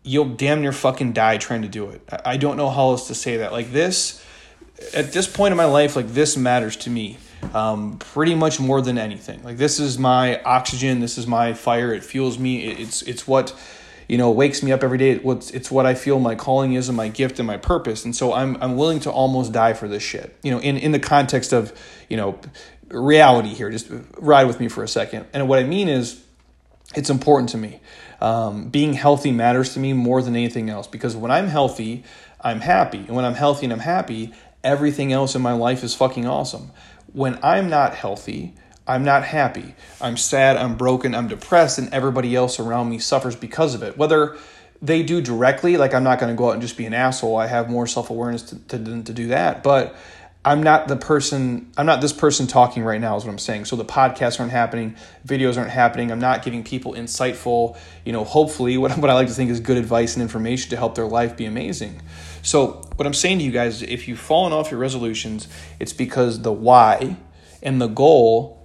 you'll 0.02 0.28
damn 0.28 0.60
near 0.60 0.72
fucking 0.72 1.12
die 1.12 1.38
trying 1.38 1.62
to 1.62 1.68
do 1.68 1.88
it. 1.88 2.02
I, 2.10 2.32
I 2.32 2.36
don't 2.36 2.56
know 2.56 2.68
how 2.68 2.90
else 2.90 3.08
to 3.08 3.14
say 3.14 3.38
that. 3.38 3.52
Like 3.52 3.72
this, 3.72 4.22
at 4.94 5.12
this 5.12 5.26
point 5.26 5.52
in 5.52 5.56
my 5.56 5.64
life, 5.64 5.96
like 5.96 6.08
this 6.08 6.36
matters 6.36 6.76
to 6.76 6.90
me 6.90 7.16
um, 7.54 7.98
pretty 7.98 8.34
much 8.34 8.60
more 8.60 8.80
than 8.80 8.98
anything. 8.98 9.42
Like 9.42 9.56
this 9.56 9.78
is 9.78 9.98
my 9.98 10.40
oxygen. 10.42 11.00
This 11.00 11.18
is 11.18 11.26
my 11.26 11.54
fire. 11.54 11.92
It 11.92 12.04
fuels 12.04 12.38
me. 12.38 12.68
It's 12.68 13.02
it's 13.02 13.26
what 13.26 13.54
you 14.08 14.18
know 14.18 14.30
wakes 14.30 14.62
me 14.62 14.72
up 14.72 14.82
every 14.82 14.98
day. 14.98 15.12
It's 15.12 15.50
it's 15.50 15.70
what 15.70 15.86
I 15.86 15.94
feel 15.94 16.18
my 16.18 16.34
calling 16.34 16.74
is 16.74 16.88
and 16.88 16.96
my 16.96 17.08
gift 17.08 17.38
and 17.38 17.46
my 17.46 17.56
purpose. 17.56 18.04
And 18.04 18.14
so 18.14 18.32
I'm 18.32 18.56
I'm 18.62 18.76
willing 18.76 19.00
to 19.00 19.10
almost 19.10 19.52
die 19.52 19.72
for 19.72 19.88
this 19.88 20.02
shit. 20.02 20.36
You 20.42 20.52
know, 20.52 20.60
in 20.60 20.76
in 20.76 20.92
the 20.92 20.98
context 20.98 21.52
of 21.52 21.72
you 22.08 22.16
know 22.16 22.38
reality 22.90 23.50
here. 23.50 23.70
Just 23.70 23.90
ride 24.18 24.46
with 24.46 24.60
me 24.60 24.68
for 24.68 24.82
a 24.82 24.88
second. 24.88 25.26
And 25.32 25.48
what 25.48 25.58
I 25.58 25.64
mean 25.64 25.88
is, 25.88 26.22
it's 26.94 27.10
important 27.10 27.50
to 27.50 27.58
me. 27.58 27.80
Um, 28.20 28.68
being 28.68 28.94
healthy 28.94 29.30
matters 29.30 29.74
to 29.74 29.80
me 29.80 29.92
more 29.92 30.22
than 30.22 30.34
anything 30.34 30.70
else 30.70 30.88
because 30.88 31.14
when 31.14 31.30
I'm 31.30 31.46
healthy, 31.46 32.04
I'm 32.40 32.60
happy. 32.60 32.98
And 32.98 33.14
when 33.14 33.24
I'm 33.24 33.34
healthy 33.34 33.66
and 33.66 33.72
I'm 33.72 33.78
happy, 33.78 34.32
everything 34.64 35.12
else 35.12 35.34
in 35.34 35.42
my 35.42 35.52
life 35.52 35.84
is 35.84 35.94
fucking 35.94 36.26
awesome 36.26 36.72
when 37.12 37.38
I'm 37.42 37.68
not 37.68 37.94
healthy, 37.94 38.54
I'm 38.86 39.04
not 39.04 39.24
happy. 39.24 39.74
I'm 40.00 40.16
sad, 40.16 40.56
I'm 40.56 40.76
broken, 40.76 41.14
I'm 41.14 41.28
depressed, 41.28 41.78
and 41.78 41.92
everybody 41.92 42.34
else 42.34 42.58
around 42.58 42.88
me 42.88 42.98
suffers 42.98 43.36
because 43.36 43.74
of 43.74 43.82
it. 43.82 43.98
Whether 43.98 44.36
they 44.80 45.02
do 45.02 45.20
directly, 45.20 45.76
like 45.76 45.92
I'm 45.92 46.04
not 46.04 46.18
going 46.18 46.32
to 46.32 46.36
go 46.36 46.48
out 46.48 46.52
and 46.52 46.62
just 46.62 46.76
be 46.76 46.86
an 46.86 46.94
asshole. 46.94 47.36
I 47.36 47.46
have 47.46 47.68
more 47.68 47.86
self 47.86 48.10
awareness 48.10 48.42
to, 48.44 48.56
to, 48.56 49.02
to 49.02 49.12
do 49.12 49.28
that. 49.28 49.62
But 49.62 49.94
I'm 50.48 50.62
not 50.62 50.88
the 50.88 50.96
person, 50.96 51.70
I'm 51.76 51.84
not 51.84 52.00
this 52.00 52.14
person 52.14 52.46
talking 52.46 52.82
right 52.82 53.02
now, 53.02 53.14
is 53.18 53.24
what 53.26 53.30
I'm 53.30 53.38
saying. 53.38 53.66
So 53.66 53.76
the 53.76 53.84
podcasts 53.84 54.40
aren't 54.40 54.50
happening, 54.50 54.96
videos 55.26 55.58
aren't 55.58 55.68
happening. 55.68 56.10
I'm 56.10 56.20
not 56.20 56.42
giving 56.42 56.64
people 56.64 56.94
insightful, 56.94 57.76
you 58.06 58.14
know, 58.14 58.24
hopefully 58.24 58.78
what, 58.78 58.96
what 58.96 59.10
I 59.10 59.12
like 59.12 59.28
to 59.28 59.34
think 59.34 59.50
is 59.50 59.60
good 59.60 59.76
advice 59.76 60.14
and 60.14 60.22
information 60.22 60.70
to 60.70 60.78
help 60.78 60.94
their 60.94 61.06
life 61.06 61.36
be 61.36 61.44
amazing. 61.44 62.00
So, 62.40 62.80
what 62.96 63.06
I'm 63.06 63.12
saying 63.12 63.40
to 63.40 63.44
you 63.44 63.50
guys 63.50 63.82
is 63.82 63.90
if 63.90 64.08
you've 64.08 64.18
fallen 64.18 64.54
off 64.54 64.70
your 64.70 64.80
resolutions, 64.80 65.48
it's 65.78 65.92
because 65.92 66.40
the 66.40 66.52
why 66.52 67.18
and 67.62 67.78
the 67.78 67.88
goal 67.88 68.57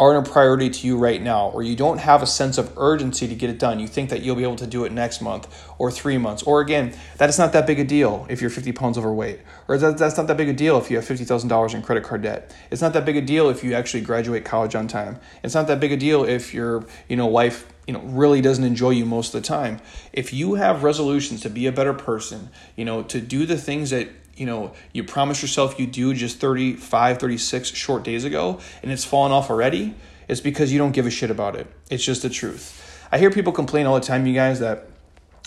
aren't 0.00 0.26
a 0.26 0.30
priority 0.30 0.70
to 0.70 0.86
you 0.86 0.96
right 0.96 1.20
now, 1.20 1.48
or 1.50 1.62
you 1.62 1.74
don't 1.74 1.98
have 1.98 2.22
a 2.22 2.26
sense 2.26 2.56
of 2.56 2.72
urgency 2.76 3.26
to 3.26 3.34
get 3.34 3.50
it 3.50 3.58
done, 3.58 3.80
you 3.80 3.88
think 3.88 4.10
that 4.10 4.22
you'll 4.22 4.36
be 4.36 4.44
able 4.44 4.56
to 4.56 4.66
do 4.66 4.84
it 4.84 4.92
next 4.92 5.20
month 5.20 5.48
or 5.78 5.90
three 5.90 6.18
months, 6.18 6.42
or 6.44 6.60
again, 6.60 6.94
that 7.16 7.28
is 7.28 7.38
not 7.38 7.52
that 7.52 7.66
big 7.66 7.80
a 7.80 7.84
deal 7.84 8.26
if 8.28 8.40
you're 8.40 8.50
50 8.50 8.72
pounds 8.72 8.96
overweight, 8.96 9.40
or 9.66 9.76
that, 9.76 9.98
that's 9.98 10.16
not 10.16 10.26
that 10.28 10.36
big 10.36 10.48
a 10.48 10.52
deal 10.52 10.78
if 10.78 10.90
you 10.90 10.96
have 10.96 11.04
$50,000 11.04 11.74
in 11.74 11.82
credit 11.82 12.04
card 12.04 12.22
debt. 12.22 12.54
It's 12.70 12.80
not 12.80 12.92
that 12.92 13.04
big 13.04 13.16
a 13.16 13.20
deal 13.22 13.48
if 13.48 13.64
you 13.64 13.74
actually 13.74 14.02
graduate 14.02 14.44
college 14.44 14.74
on 14.74 14.86
time. 14.86 15.18
It's 15.42 15.54
not 15.54 15.66
that 15.66 15.80
big 15.80 15.92
a 15.92 15.96
deal 15.96 16.24
if 16.24 16.54
your 16.54 16.86
you 17.08 17.16
know 17.16 17.26
wife 17.26 17.66
you 17.86 17.94
know 17.94 18.00
really 18.00 18.40
doesn't 18.40 18.64
enjoy 18.64 18.90
you 18.90 19.04
most 19.04 19.34
of 19.34 19.42
the 19.42 19.48
time. 19.48 19.80
If 20.12 20.32
you 20.32 20.54
have 20.54 20.84
resolutions 20.84 21.40
to 21.40 21.50
be 21.50 21.66
a 21.66 21.72
better 21.72 21.94
person, 21.94 22.50
you 22.76 22.84
know 22.84 23.02
to 23.04 23.20
do 23.20 23.46
the 23.46 23.56
things 23.56 23.90
that 23.90 24.08
you 24.38 24.46
know 24.46 24.72
you 24.92 25.04
promised 25.04 25.42
yourself 25.42 25.78
you 25.78 25.86
do 25.86 26.14
just 26.14 26.38
35 26.38 27.18
36 27.18 27.74
short 27.74 28.02
days 28.02 28.24
ago 28.24 28.60
and 28.82 28.92
it's 28.92 29.04
fallen 29.04 29.32
off 29.32 29.50
already 29.50 29.94
it's 30.28 30.42
because 30.42 30.70
you 30.70 30.78
don't 30.78 30.92
give 30.92 31.06
a 31.06 31.10
shit 31.10 31.30
about 31.30 31.56
it. 31.56 31.66
It's 31.90 32.04
just 32.04 32.22
the 32.22 32.28
truth. 32.28 32.74
I 33.10 33.18
hear 33.18 33.30
people 33.30 33.52
complain 33.52 33.86
all 33.86 33.94
the 33.94 34.06
time 34.06 34.26
you 34.26 34.34
guys 34.34 34.60
that 34.60 34.86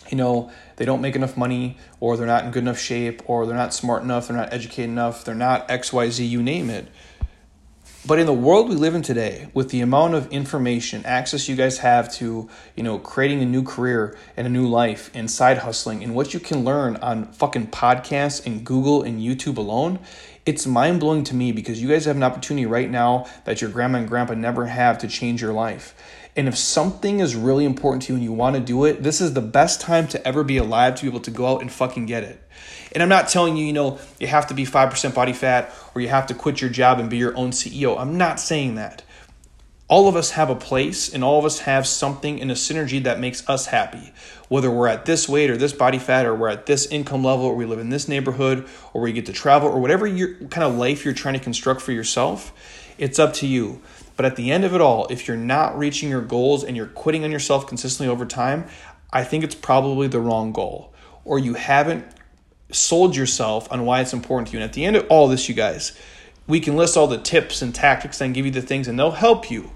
you 0.10 0.18
know 0.18 0.52
they 0.78 0.86
don't 0.86 1.02
make 1.02 1.16
enough 1.16 1.38
money 1.38 1.78
or 2.00 2.18
they're 2.18 2.26
not 2.26 2.44
in 2.44 2.52
good 2.52 2.64
enough 2.64 2.80
shape 2.80 3.22
or 3.30 3.46
they're 3.46 3.56
not 3.56 3.74
smart 3.74 4.02
enough 4.02 4.28
they're 4.28 4.36
not 4.36 4.52
educated 4.52 4.90
enough 4.90 5.24
they're 5.24 5.36
not 5.36 5.68
xyz 5.70 6.28
you 6.28 6.42
name 6.42 6.72
it 6.72 6.88
but 8.06 8.18
in 8.18 8.26
the 8.26 8.34
world 8.34 8.68
we 8.68 8.76
live 8.76 8.96
in 8.96 9.04
today, 9.04 9.50
with 9.54 9.70
the 9.70 9.82
amount 9.82 10.16
of 10.16 10.32
information, 10.32 11.06
access 11.06 11.48
you 11.48 11.56
guys 11.56 11.78
have 11.80 12.12
to, 12.14 12.50
you 12.76 12.82
know, 12.82 12.98
creating 12.98 13.42
a 13.42 13.46
new 13.46 13.62
career 13.62 14.18
and 14.36 14.48
a 14.48 14.50
new 14.50 14.68
life 14.68 15.12
and 15.14 15.30
side 15.30 15.60
hustling 15.60 16.04
and 16.04 16.16
what 16.16 16.34
you 16.34 16.40
can 16.40 16.64
learn 16.64 16.96
on 16.98 17.32
fucking 17.34 17.68
podcasts 17.68 18.44
and 18.44 18.66
Google 18.66 19.04
and 19.04 19.22
YouTube 19.22 19.58
alone, 19.58 20.00
it's 20.48 20.66
mind 20.66 21.00
blowing 21.00 21.24
to 21.26 21.36
me 21.36 21.52
because 21.52 21.80
you 21.80 21.88
guys 21.90 22.06
have 22.06 22.16
an 22.16 22.24
opportunity 22.24 22.66
right 22.66 22.90
now 22.90 23.28
that 23.46 23.62
your 23.62 23.70
grandma 23.70 24.00
and 24.00 24.08
grandpa 24.08 24.34
never 24.34 24.66
have 24.66 24.98
to 25.00 25.08
change 25.08 25.40
your 25.40 25.54
life. 25.54 25.94
And 26.36 26.48
if 26.48 26.58
something 26.58 27.20
is 27.20 27.36
really 27.36 27.66
important 27.66 28.04
to 28.04 28.14
you 28.14 28.16
and 28.16 28.24
you 28.24 28.32
want 28.32 28.56
to 28.56 28.62
do 28.62 28.86
it, 28.86 29.04
this 29.04 29.22
is 29.22 29.34
the 29.34 29.42
best 29.42 29.82
time 29.82 30.08
to 30.08 30.28
ever 30.28 30.44
be 30.44 30.58
alive 30.58 30.96
to 30.96 31.04
be 31.04 31.10
able 31.10 31.20
to 31.20 31.32
go 31.32 31.46
out 31.46 31.62
and 31.62 31.72
fucking 31.72 32.08
get 32.08 32.24
it. 32.24 32.42
And 32.94 33.02
I'm 33.02 33.10
not 33.10 33.30
telling 33.30 33.56
you, 33.56 33.66
you 33.66 33.74
know, 33.74 34.00
you 34.20 34.28
have 34.28 34.48
to 34.48 34.54
be 34.54 34.66
5% 34.66 35.14
body 35.14 35.34
fat 35.34 35.74
or 35.96 36.02
you 36.02 36.10
have 36.10 36.28
to 36.28 36.34
quit 36.34 36.62
your 36.62 36.70
job 36.70 37.00
and 37.00 37.10
be 37.10 37.18
your 37.18 37.36
own 37.38 37.52
CEO. 37.52 37.98
I'm 37.98 38.18
not 38.18 38.40
saying 38.40 38.76
that. 38.76 39.04
All 39.88 40.08
of 40.08 40.16
us 40.16 40.32
have 40.32 40.50
a 40.50 40.56
place 40.56 41.14
and 41.14 41.22
all 41.22 41.38
of 41.38 41.44
us 41.44 41.60
have 41.60 41.86
something 41.86 42.40
in 42.40 42.50
a 42.50 42.54
synergy 42.54 43.04
that 43.04 43.20
makes 43.20 43.48
us 43.50 43.66
happy. 43.66 44.14
Whether 44.48 44.72
we're 44.72 44.88
at 44.88 45.06
this 45.06 45.28
weight 45.28 45.50
or 45.50 45.58
this 45.58 45.74
body 45.74 46.00
fat 46.00 46.26
or 46.26 46.34
we're 46.34 46.48
at 46.50 46.66
this 46.66 46.86
income 46.86 47.26
level 47.26 47.46
or 47.46 47.56
we 47.56 47.66
live 47.66 47.80
in 47.80 47.90
this 47.90 48.08
neighborhood 48.08 48.68
or 48.94 49.02
we 49.02 49.12
get 49.12 49.26
to 49.26 49.34
travel 49.34 49.68
or 49.68 49.80
whatever 49.82 50.08
your 50.08 50.36
kind 50.48 50.64
of 50.64 50.76
life 50.76 51.04
you're 51.04 51.14
trying 51.14 51.34
to 51.34 51.42
construct 51.42 51.82
for 51.82 51.92
yourself, 51.92 52.54
it's 52.98 53.20
up 53.20 53.34
to 53.34 53.48
you. 53.48 53.82
But 54.16 54.26
at 54.26 54.36
the 54.36 54.52
end 54.52 54.64
of 54.64 54.74
it 54.74 54.82
all, 54.82 55.08
if 55.08 55.28
you're 55.28 55.36
not 55.36 55.78
reaching 55.78 56.10
your 56.10 56.22
goals 56.22 56.64
and 56.64 56.78
you're 56.78 56.86
quitting 56.86 57.24
on 57.24 57.32
yourself 57.32 57.68
consistently 57.68 58.10
over 58.10 58.26
time, 58.26 58.68
I 59.12 59.24
think 59.24 59.44
it's 59.44 59.56
probably 59.56 60.08
the 60.08 60.20
wrong 60.20 60.54
goal. 60.54 60.94
Or 61.26 61.38
you 61.38 61.56
haven't 61.56 62.06
sold 62.72 63.16
yourself 63.16 63.72
on 63.72 63.86
why 63.86 64.02
it's 64.02 64.14
important 64.14 64.48
to 64.48 64.54
you. 64.54 64.60
And 64.60 64.70
at 64.70 64.74
the 64.74 64.86
end 64.86 64.96
of 64.96 65.08
all 65.10 65.28
this, 65.28 65.48
you 65.50 65.56
guys, 65.56 65.98
we 66.48 66.60
can 66.60 66.76
list 66.76 66.98
all 66.98 67.08
the 67.08 67.18
tips 67.18 67.62
and 67.62 67.74
tactics 67.74 68.22
and 68.22 68.34
give 68.34 68.46
you 68.46 68.52
the 68.52 68.62
things, 68.62 68.88
and 68.88 68.98
they'll 68.98 69.12
help 69.12 69.50
you. 69.50 69.72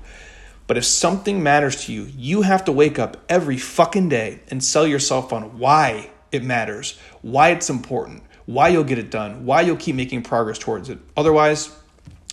But 0.68 0.78
if 0.78 0.86
something 0.86 1.44
matters 1.44 1.86
to 1.86 1.94
you, 1.94 2.10
you 2.18 2.42
have 2.42 2.66
to 2.66 2.72
wake 2.72 2.98
up 2.98 3.24
every 3.30 3.58
fucking 3.58 4.10
day 4.10 4.40
and 4.50 4.64
sell 4.64 4.88
yourself 4.88 5.32
on 5.32 5.60
why 5.60 6.10
it 6.32 6.44
matters, 6.44 7.00
why 7.22 7.50
it's 7.50 7.70
important, 7.70 8.24
why 8.46 8.70
you'll 8.70 8.84
get 8.84 8.98
it 8.98 9.12
done, 9.12 9.46
why 9.46 9.62
you'll 9.62 9.75
keep 9.78 9.96
making 9.96 10.24
progress 10.24 10.58
towards 10.58 10.90
it. 10.90 10.98
Otherwise, 11.16 11.68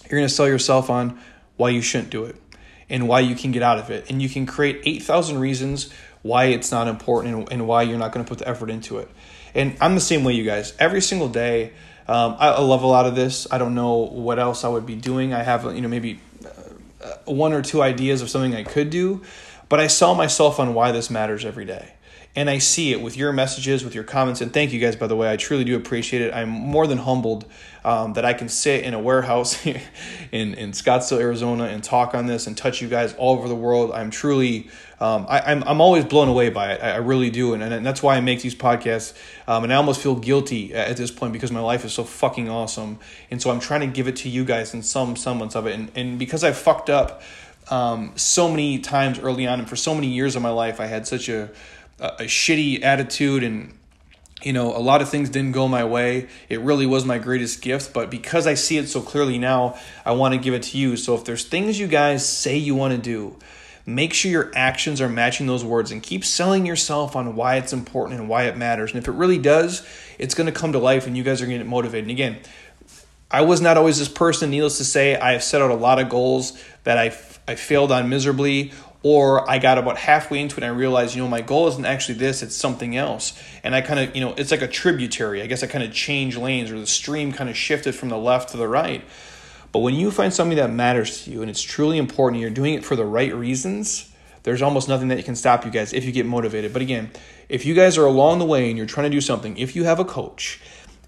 you're 0.05 0.19
going 0.19 0.29
to 0.29 0.35
sell 0.35 0.49
yourself 0.49 0.91
on 0.91 1.19
why 1.57 1.71
you 1.71 1.83
shouldn't 1.83 2.11
do 2.11 2.25
it 2.25 2.37
and 2.89 3.09
why 3.09 3.21
you 3.21 3.35
can 3.35 3.53
get 3.53 3.63
out 3.63 3.79
of 3.79 3.91
it. 3.91 4.11
And 4.11 4.21
you 4.21 4.29
can 4.29 4.47
create 4.47 4.83
8,000 4.85 5.39
reasons 5.39 5.93
why 6.23 6.47
it's 6.47 6.71
not 6.71 6.89
important 6.89 7.51
and, 7.51 7.67
why 7.67 7.83
you're 7.83 7.99
not 7.99 8.13
going 8.13 8.25
to 8.25 8.29
put 8.29 8.39
the 8.39 8.49
effort 8.49 8.71
into 8.71 8.99
it. 8.99 9.11
And 9.55 9.77
I'm 9.81 9.95
the 9.95 10.01
same 10.01 10.25
way, 10.25 10.33
you 10.33 10.45
guys. 10.45 10.75
Every 10.79 11.01
single 11.01 11.29
day, 11.29 11.73
um, 12.09 12.37
I, 12.39 12.49
I, 12.49 12.61
love 12.61 12.83
a 12.83 12.87
lot 12.87 13.07
of 13.07 13.15
this. 13.15 13.47
I 13.51 13.59
don't 13.59 13.75
know 13.75 13.97
what 13.97 14.39
else 14.39 14.65
I 14.65 14.69
would 14.69 14.87
be 14.87 14.97
doing. 14.97 15.33
I 15.33 15.43
have, 15.43 15.65
you 15.75 15.81
know, 15.81 15.89
maybe 15.89 16.21
uh, 16.45 17.15
one 17.27 17.53
or 17.53 17.63
two 17.63 17.83
ideas 17.83 18.23
of 18.23 18.31
something 18.31 18.55
I 18.55 18.65
could 18.65 18.91
do, 18.91 19.23
but 19.69 19.79
I 19.79 19.87
sell 19.87 20.15
myself 20.15 20.59
on 20.59 20.75
why 20.75 20.93
this 20.93 21.11
matters 21.11 21.45
every 21.45 21.65
day 21.65 21.93
and 22.35 22.49
I 22.49 22.59
see 22.59 22.93
it 22.93 23.03
with 23.03 23.17
your 23.17 23.33
messages, 23.33 23.85
with 23.85 23.95
your 23.95 24.05
comments. 24.05 24.41
And 24.41 24.53
thank 24.53 24.73
you 24.73 24.81
guys, 24.81 24.97
by 24.97 25.07
the 25.07 25.17
way. 25.17 25.31
I 25.31 25.37
truly 25.37 25.65
do 25.65 25.77
appreciate 25.77 26.23
it. 26.23 26.33
I'm 26.33 26.49
more 26.49 26.87
than 26.87 26.99
humbled 26.99 27.45
um, 27.85 28.15
that 28.15 28.25
I 28.25 28.33
can 28.33 28.49
sit 28.49 28.85
in 28.85 28.95
a 28.95 28.99
warehouse 28.99 29.65
in, 30.33 30.55
in 30.55 30.73
Scottsdale, 30.73 31.21
Arizona, 31.21 31.65
and 31.65 31.85
talk 31.85 32.15
on 32.15 32.27
this 32.27 32.47
and 32.47 32.57
touch 32.57 32.81
you 32.81 32.89
guys 32.89 33.15
all 33.15 33.39
over 33.39 33.49
the 33.49 33.55
world. 33.55 33.93
I'm 33.93 34.11
truly, 34.11 34.71
um, 35.03 35.27
I, 35.29 35.39
am 35.53 35.63
I'm, 35.63 35.69
I'm 35.69 35.81
always 35.81 36.05
blown 36.05 36.29
away 36.29 36.51
by 36.51 36.75
it. 36.75 36.83
I, 36.83 36.93
I 36.93 36.97
really 36.97 37.31
do. 37.31 37.55
And, 37.55 37.63
and 37.63 37.85
that's 37.85 38.03
why 38.03 38.17
I 38.17 38.21
make 38.21 38.41
these 38.41 38.55
podcasts. 38.55 39.15
Um, 39.49 39.65
and 39.65 39.73
I 39.73 39.77
almost 39.77 40.01
feel 40.01 40.15
guilty 40.15 40.75
at 40.75 40.97
this 40.97 41.11
point 41.11 41.33
because 41.33 41.51
my 41.51 41.61
life 41.61 41.85
is 41.85 41.93
so 41.93 42.05
fucking 42.05 42.49
awesome. 42.49 42.99
And 43.31 43.43
so 43.43 43.51
I'm 43.51 43.61
trying 43.61 43.81
to 43.81 43.89
give 43.89 44.07
it 44.07 44.17
to 44.17 44.29
you 44.29 44.45
guys 44.45 44.75
in 44.75 44.83
some 44.83 45.17
semblance 45.17 45.57
of 45.57 45.67
it. 45.67 45.75
And, 45.75 45.91
and 45.97 46.19
because 46.19 46.45
I 46.45 46.53
fucked 46.53 46.89
up 46.89 47.23
um, 47.71 48.13
so 48.17 48.49
many 48.49 48.79
times 48.79 49.19
early 49.19 49.47
on, 49.47 49.59
and 49.59 49.69
for 49.69 49.77
so 49.77 49.95
many 49.95 50.09
years 50.09 50.37
of 50.37 50.43
my 50.43 50.51
life, 50.51 50.81
I 50.81 50.87
had 50.87 51.07
such 51.07 51.29
a 51.29 51.51
a, 52.03 52.07
a 52.07 52.25
shitty 52.25 52.83
attitude 52.83 53.43
and 53.43 53.73
you 54.43 54.53
know, 54.53 54.77
a 54.77 54.83
lot 54.83 55.01
of 55.01 55.09
things 55.09 55.31
didn't 55.31 55.53
go 55.53 55.69
my 55.69 55.85
way. 55.85 56.27
It 56.49 56.61
really 56.63 56.85
was 56.85 57.05
my 57.05 57.19
greatest 57.19 57.63
gift, 57.63 57.93
but 57.93 58.11
because 58.11 58.49
I 58.49 58.55
see 58.55 58.77
it 58.77 58.89
so 58.89 59.01
clearly 59.01 59.39
now, 59.39 59.79
I 60.05 60.13
want 60.13 60.35
to 60.35 60.41
give 60.41 60.53
it 60.53 60.65
to 60.65 60.79
you. 60.79 60.97
So 60.97 61.15
if 61.15 61.25
there's 61.25 61.45
things 61.45 61.79
you 61.79 61.87
guys 61.87 62.29
say 62.29 62.57
you 62.57 62.75
want 62.75 62.93
to 62.93 62.99
do, 62.99 63.37
make 63.85 64.15
sure 64.15 64.31
your 64.31 64.53
actions 64.55 65.01
are 65.01 65.09
matching 65.09 65.47
those 65.47 65.65
words 65.65 65.91
and 65.91 66.03
keep 66.03 66.25
selling 66.25 66.67
yourself 66.67 67.17
on 67.17 67.35
why 67.35 67.57
it's 67.57 67.73
important 67.73 68.21
and 68.21 68.29
why 68.29 68.45
it 68.45 68.57
matters. 68.57 68.93
And 68.93 68.99
if 68.99 69.09
it 69.09 69.13
really 69.13 69.39
does, 69.39 69.87
it's 70.19 70.35
going 70.35 70.47
to 70.47 70.53
come 70.53 70.73
to 70.73 70.79
life 70.79 71.07
and 71.07 71.17
you 71.17 71.23
guys 71.23 71.43
are 71.43 71.47
going 71.47 71.59
to 71.59 71.65
get 71.65 71.71
motivated. 71.71 72.05
And 72.05 72.11
again, 72.11 72.39
I 73.31 73.43
was 73.43 73.61
not 73.61 73.77
always 73.77 73.99
this 73.99 74.09
person. 74.09 74.51
Needless 74.51 74.79
to 74.79 74.85
say, 74.85 75.17
I 75.17 75.33
have 75.33 75.43
set 75.43 75.63
out 75.63 75.71
a 75.71 75.75
lot 75.75 75.99
of 75.99 76.09
goals 76.09 76.63
that 76.85 76.99
I, 76.99 77.07
I 77.49 77.55
failed 77.55 77.91
on 77.91 78.09
miserably 78.09 78.73
or 79.03 79.49
I 79.51 79.59
got 79.59 79.79
about 79.79 79.99
halfway 79.99 80.41
into 80.41 80.57
it 80.57 80.63
and 80.63 80.67
I 80.67 80.77
realized, 80.77 81.17
you 81.17 81.23
know, 81.23 81.29
my 81.29 81.41
goal 81.41 81.67
isn't 81.69 81.85
actually 81.85 82.19
this, 82.19 82.43
it's 82.43 82.55
something 82.55 82.97
else. 82.97 83.41
And 83.65 83.75
I 83.75 83.81
kind 83.81 83.99
of, 83.99 84.15
you 84.15 84.21
know, 84.21 84.35
it's 84.35 84.51
like 84.51 84.63
a 84.63 84.69
tributary. 84.69 85.43
I 85.43 85.47
guess 85.47 85.63
I 85.63 85.67
kind 85.67 85.83
of 85.83 85.93
changed 85.93 86.37
lanes 86.37 86.71
or 86.71 86.79
the 86.79 86.87
stream 86.87 87.33
kind 87.33 87.51
of 87.51 87.57
shifted 87.57 87.95
from 87.95 88.11
the 88.11 88.19
left 88.19 88.51
to 88.51 88.57
the 88.57 88.69
right. 88.69 89.03
But 89.73 89.81
when 89.81 89.95
you 89.95 90.11
find 90.11 90.33
something 90.33 90.59
that 90.59 90.71
matters 90.71 91.25
to 91.25 91.31
you 91.31 91.41
and 91.41 91.51
it's 91.51 91.63
truly 91.63 91.99
important, 91.99 92.37
and 92.37 92.43
you're 92.43 92.51
doing 92.51 92.75
it 92.75 92.85
for 92.85 92.95
the 92.95 93.07
right 93.07 93.35
reasons, 93.35 94.11
there's 94.43 94.61
almost 94.61 94.89
nothing 94.89 95.09
that 95.09 95.25
can 95.25 95.35
stop 95.35 95.65
you 95.65 95.71
guys 95.71 95.93
if 95.93 96.05
you 96.05 96.13
get 96.13 96.27
motivated. 96.27 96.73
But 96.73 96.83
again, 96.83 97.11
if 97.49 97.65
you 97.65 97.75
guys 97.75 97.97
are 97.97 98.05
along 98.05 98.39
the 98.39 98.45
way 98.45 98.69
and 98.69 98.77
you're 98.77 98.87
trying 98.87 99.11
to 99.11 99.17
do 99.17 99.21
something, 99.21 99.57
if 99.57 99.75
you 99.75 99.85
have 99.85 99.99
a 99.99 100.05
coach, 100.05 100.61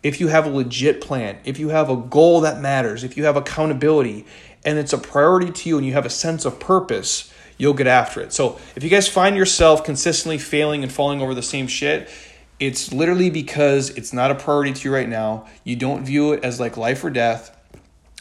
if 0.03 0.20
you 0.20 0.29
have 0.29 0.46
a 0.46 0.50
legit 0.50 1.00
plan, 1.00 1.38
if 1.44 1.59
you 1.59 1.68
have 1.70 1.90
a 1.90 1.96
goal 1.96 2.42
that 2.42 2.61
matters, 2.61 3.05
if 3.05 3.16
you 3.16 3.24
have 3.24 3.37
accountability, 3.37 4.24
and 4.64 4.79
it's 4.79 4.92
a 4.92 4.98
priority 4.98 5.50
to 5.50 5.68
you 5.68 5.77
and 5.77 5.87
you 5.87 5.92
have 5.92 6.07
a 6.07 6.11
sense 6.11 6.44
of 6.44 6.59
purpose, 6.59 7.33
you'll 7.59 7.74
get 7.74 7.87
after 7.87 8.20
it. 8.20 8.33
So 8.33 8.59
if 8.77 8.83
you 8.83 8.90
guys 8.90 9.09
find 9.09 9.37
yourself 9.37 9.85
consistently 9.85 10.38
failing 10.38 10.83
and 10.83 10.92
falling 10.92 11.20
over 11.20 11.35
the 11.35 11.42
same 11.42 11.66
shit, 11.66 12.09
it's 12.61 12.92
literally 12.92 13.31
because 13.31 13.90
it's 13.90 14.12
not 14.12 14.31
a 14.31 14.35
priority 14.35 14.72
to 14.72 14.88
you 14.88 14.94
right 14.94 15.09
now. 15.09 15.46
You 15.64 15.77
don't 15.77 16.05
view 16.05 16.33
it 16.33 16.44
as 16.44 16.61
like 16.61 16.77
life 16.77 17.05
or 17.05 17.11
death. 17.11 17.57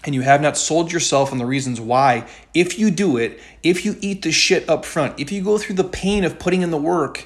And 0.05 0.13
you 0.13 0.21
have 0.21 0.41
not 0.41 0.57
sold 0.57 0.91
yourself 0.91 1.31
on 1.31 1.37
the 1.37 1.45
reasons 1.45 1.79
why, 1.79 2.27
if 2.53 2.77
you 2.77 2.91
do 2.91 3.17
it, 3.17 3.39
if 3.63 3.85
you 3.85 3.95
eat 4.01 4.21
the 4.21 4.31
shit 4.31 4.67
up 4.69 4.83
front, 4.83 5.19
if 5.19 5.31
you 5.31 5.41
go 5.41 5.57
through 5.57 5.75
the 5.75 5.83
pain 5.83 6.25
of 6.25 6.39
putting 6.39 6.61
in 6.61 6.71
the 6.71 6.77
work, 6.77 7.25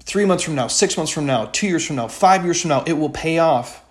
three 0.00 0.24
months 0.24 0.42
from 0.42 0.56
now, 0.56 0.66
six 0.66 0.96
months 0.96 1.12
from 1.12 1.26
now, 1.26 1.46
two 1.46 1.68
years 1.68 1.86
from 1.86 1.96
now, 1.96 2.08
five 2.08 2.44
years 2.44 2.60
from 2.60 2.70
now, 2.70 2.82
it 2.84 2.94
will 2.94 3.10
pay 3.10 3.38
off. 3.38 3.82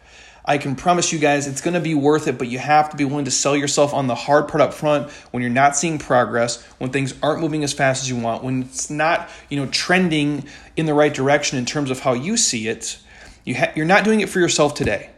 I 0.44 0.58
can 0.58 0.76
promise 0.76 1.14
you 1.14 1.20
guys 1.20 1.48
it's 1.48 1.62
going 1.62 1.76
to 1.76 1.80
be 1.80 1.94
worth 1.94 2.28
it, 2.28 2.38
but 2.38 2.48
you 2.48 2.58
have 2.58 2.90
to 2.90 2.98
be 2.98 3.06
willing 3.06 3.26
to 3.26 3.32
sell 3.32 3.56
yourself 3.56 3.94
on 3.94 4.08
the 4.08 4.16
hard 4.16 4.48
part 4.48 4.60
up 4.60 4.74
front 4.74 5.12
when 5.32 5.42
you're 5.42 5.52
not 5.52 5.78
seeing 5.78 6.00
progress, 6.00 6.62
when 6.80 6.90
things 6.90 7.14
aren't 7.22 7.42
moving 7.42 7.64
as 7.64 7.74
fast 7.74 8.04
as 8.04 8.10
you 8.10 8.16
want, 8.18 8.44
when 8.44 8.64
it's 8.64 8.90
not, 8.90 9.30
you 9.50 9.58
know, 9.58 9.68
trending 9.68 10.46
in 10.76 10.88
the 10.88 10.94
right 10.94 11.14
direction 11.14 11.58
in 11.60 11.66
terms 11.66 11.92
of 11.92 12.00
how 12.00 12.14
you 12.14 12.38
see 12.38 12.68
it. 12.68 12.98
You 13.46 13.56
ha- 13.56 13.72
you're 13.76 13.86
not 13.86 14.04
doing 14.04 14.22
it 14.22 14.30
for 14.30 14.40
yourself 14.40 14.74
today. 14.74 15.12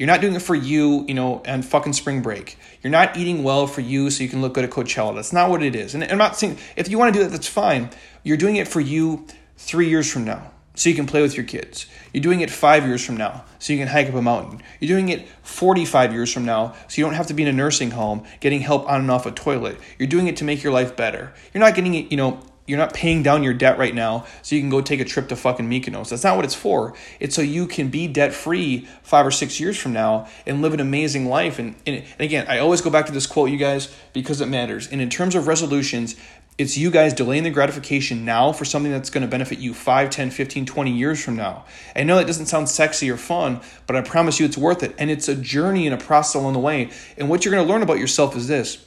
You're 0.00 0.06
not 0.06 0.22
doing 0.22 0.34
it 0.34 0.40
for 0.40 0.54
you, 0.54 1.04
you 1.06 1.12
know, 1.12 1.42
and 1.44 1.62
fucking 1.62 1.92
spring 1.92 2.22
break. 2.22 2.56
You're 2.82 2.90
not 2.90 3.18
eating 3.18 3.42
well 3.42 3.66
for 3.66 3.82
you 3.82 4.08
so 4.08 4.22
you 4.22 4.30
can 4.30 4.40
look 4.40 4.54
good 4.54 4.64
at 4.64 4.70
Coachella. 4.70 5.14
That's 5.14 5.30
not 5.30 5.50
what 5.50 5.62
it 5.62 5.76
is. 5.76 5.94
And 5.94 6.02
I'm 6.02 6.16
not 6.16 6.36
saying 6.36 6.56
if 6.74 6.88
you 6.88 6.96
want 6.96 7.12
to 7.12 7.20
do 7.20 7.22
that, 7.22 7.32
that's 7.32 7.46
fine. 7.46 7.90
You're 8.22 8.38
doing 8.38 8.56
it 8.56 8.66
for 8.66 8.80
you 8.80 9.26
three 9.58 9.90
years 9.90 10.10
from 10.10 10.24
now 10.24 10.52
so 10.74 10.88
you 10.88 10.94
can 10.94 11.06
play 11.06 11.20
with 11.20 11.36
your 11.36 11.44
kids. 11.44 11.84
You're 12.14 12.22
doing 12.22 12.40
it 12.40 12.50
five 12.50 12.86
years 12.86 13.04
from 13.04 13.18
now, 13.18 13.44
so 13.58 13.74
you 13.74 13.78
can 13.78 13.88
hike 13.88 14.08
up 14.08 14.14
a 14.14 14.22
mountain. 14.22 14.62
You're 14.80 14.88
doing 14.88 15.10
it 15.10 15.28
45 15.42 16.14
years 16.14 16.32
from 16.32 16.46
now, 16.46 16.74
so 16.88 16.98
you 16.98 17.04
don't 17.04 17.12
have 17.12 17.26
to 17.26 17.34
be 17.34 17.42
in 17.42 17.48
a 17.50 17.52
nursing 17.52 17.90
home 17.90 18.24
getting 18.40 18.62
help 18.62 18.88
on 18.88 19.02
and 19.02 19.10
off 19.10 19.26
a 19.26 19.30
toilet. 19.30 19.76
You're 19.98 20.08
doing 20.08 20.28
it 20.28 20.38
to 20.38 20.44
make 20.44 20.62
your 20.62 20.72
life 20.72 20.96
better. 20.96 21.34
You're 21.52 21.60
not 21.60 21.74
getting 21.74 21.94
it, 21.94 22.10
you 22.10 22.16
know, 22.16 22.40
you're 22.70 22.78
not 22.78 22.94
paying 22.94 23.24
down 23.24 23.42
your 23.42 23.52
debt 23.52 23.78
right 23.78 23.92
now 23.92 24.24
so 24.42 24.54
you 24.54 24.60
can 24.62 24.70
go 24.70 24.80
take 24.80 25.00
a 25.00 25.04
trip 25.04 25.28
to 25.28 25.34
fucking 25.34 25.68
Mykonos. 25.68 26.10
That's 26.10 26.22
not 26.22 26.36
what 26.36 26.44
it's 26.44 26.54
for. 26.54 26.94
It's 27.18 27.34
so 27.34 27.42
you 27.42 27.66
can 27.66 27.88
be 27.88 28.06
debt 28.06 28.32
free 28.32 28.86
five 29.02 29.26
or 29.26 29.32
six 29.32 29.58
years 29.58 29.76
from 29.76 29.92
now 29.92 30.28
and 30.46 30.62
live 30.62 30.72
an 30.72 30.78
amazing 30.78 31.26
life. 31.26 31.58
And, 31.58 31.74
and, 31.84 32.04
again, 32.20 32.46
I 32.48 32.60
always 32.60 32.80
go 32.80 32.88
back 32.88 33.06
to 33.06 33.12
this 33.12 33.26
quote, 33.26 33.50
you 33.50 33.56
guys, 33.56 33.92
because 34.12 34.40
it 34.40 34.46
matters. 34.46 34.86
And 34.86 35.00
in 35.00 35.10
terms 35.10 35.34
of 35.34 35.48
resolutions, 35.48 36.14
it's 36.58 36.78
you 36.78 36.92
guys 36.92 37.12
delaying 37.12 37.42
the 37.42 37.50
gratification 37.50 38.24
now 38.24 38.52
for 38.52 38.64
something 38.64 38.92
that's 38.92 39.10
going 39.10 39.22
to 39.22 39.28
benefit 39.28 39.58
you 39.58 39.74
5, 39.74 40.08
10, 40.08 40.30
15, 40.30 40.64
20 40.64 40.92
years 40.92 41.24
from 41.24 41.34
now. 41.34 41.64
I 41.96 42.04
know 42.04 42.18
that 42.18 42.28
doesn't 42.28 42.46
sound 42.46 42.68
sexy 42.68 43.10
or 43.10 43.16
fun, 43.16 43.62
but 43.88 43.96
I 43.96 44.02
promise 44.02 44.38
you 44.38 44.46
it's 44.46 44.56
worth 44.56 44.84
it. 44.84 44.94
And 44.96 45.10
it's 45.10 45.26
a 45.26 45.34
journey 45.34 45.88
and 45.88 46.00
a 46.00 46.04
process 46.04 46.36
along 46.36 46.52
the 46.52 46.60
way. 46.60 46.90
And 47.18 47.28
what 47.28 47.44
you're 47.44 47.52
going 47.52 47.66
to 47.66 47.72
learn 47.72 47.82
about 47.82 47.98
yourself 47.98 48.36
is 48.36 48.46
this 48.46 48.86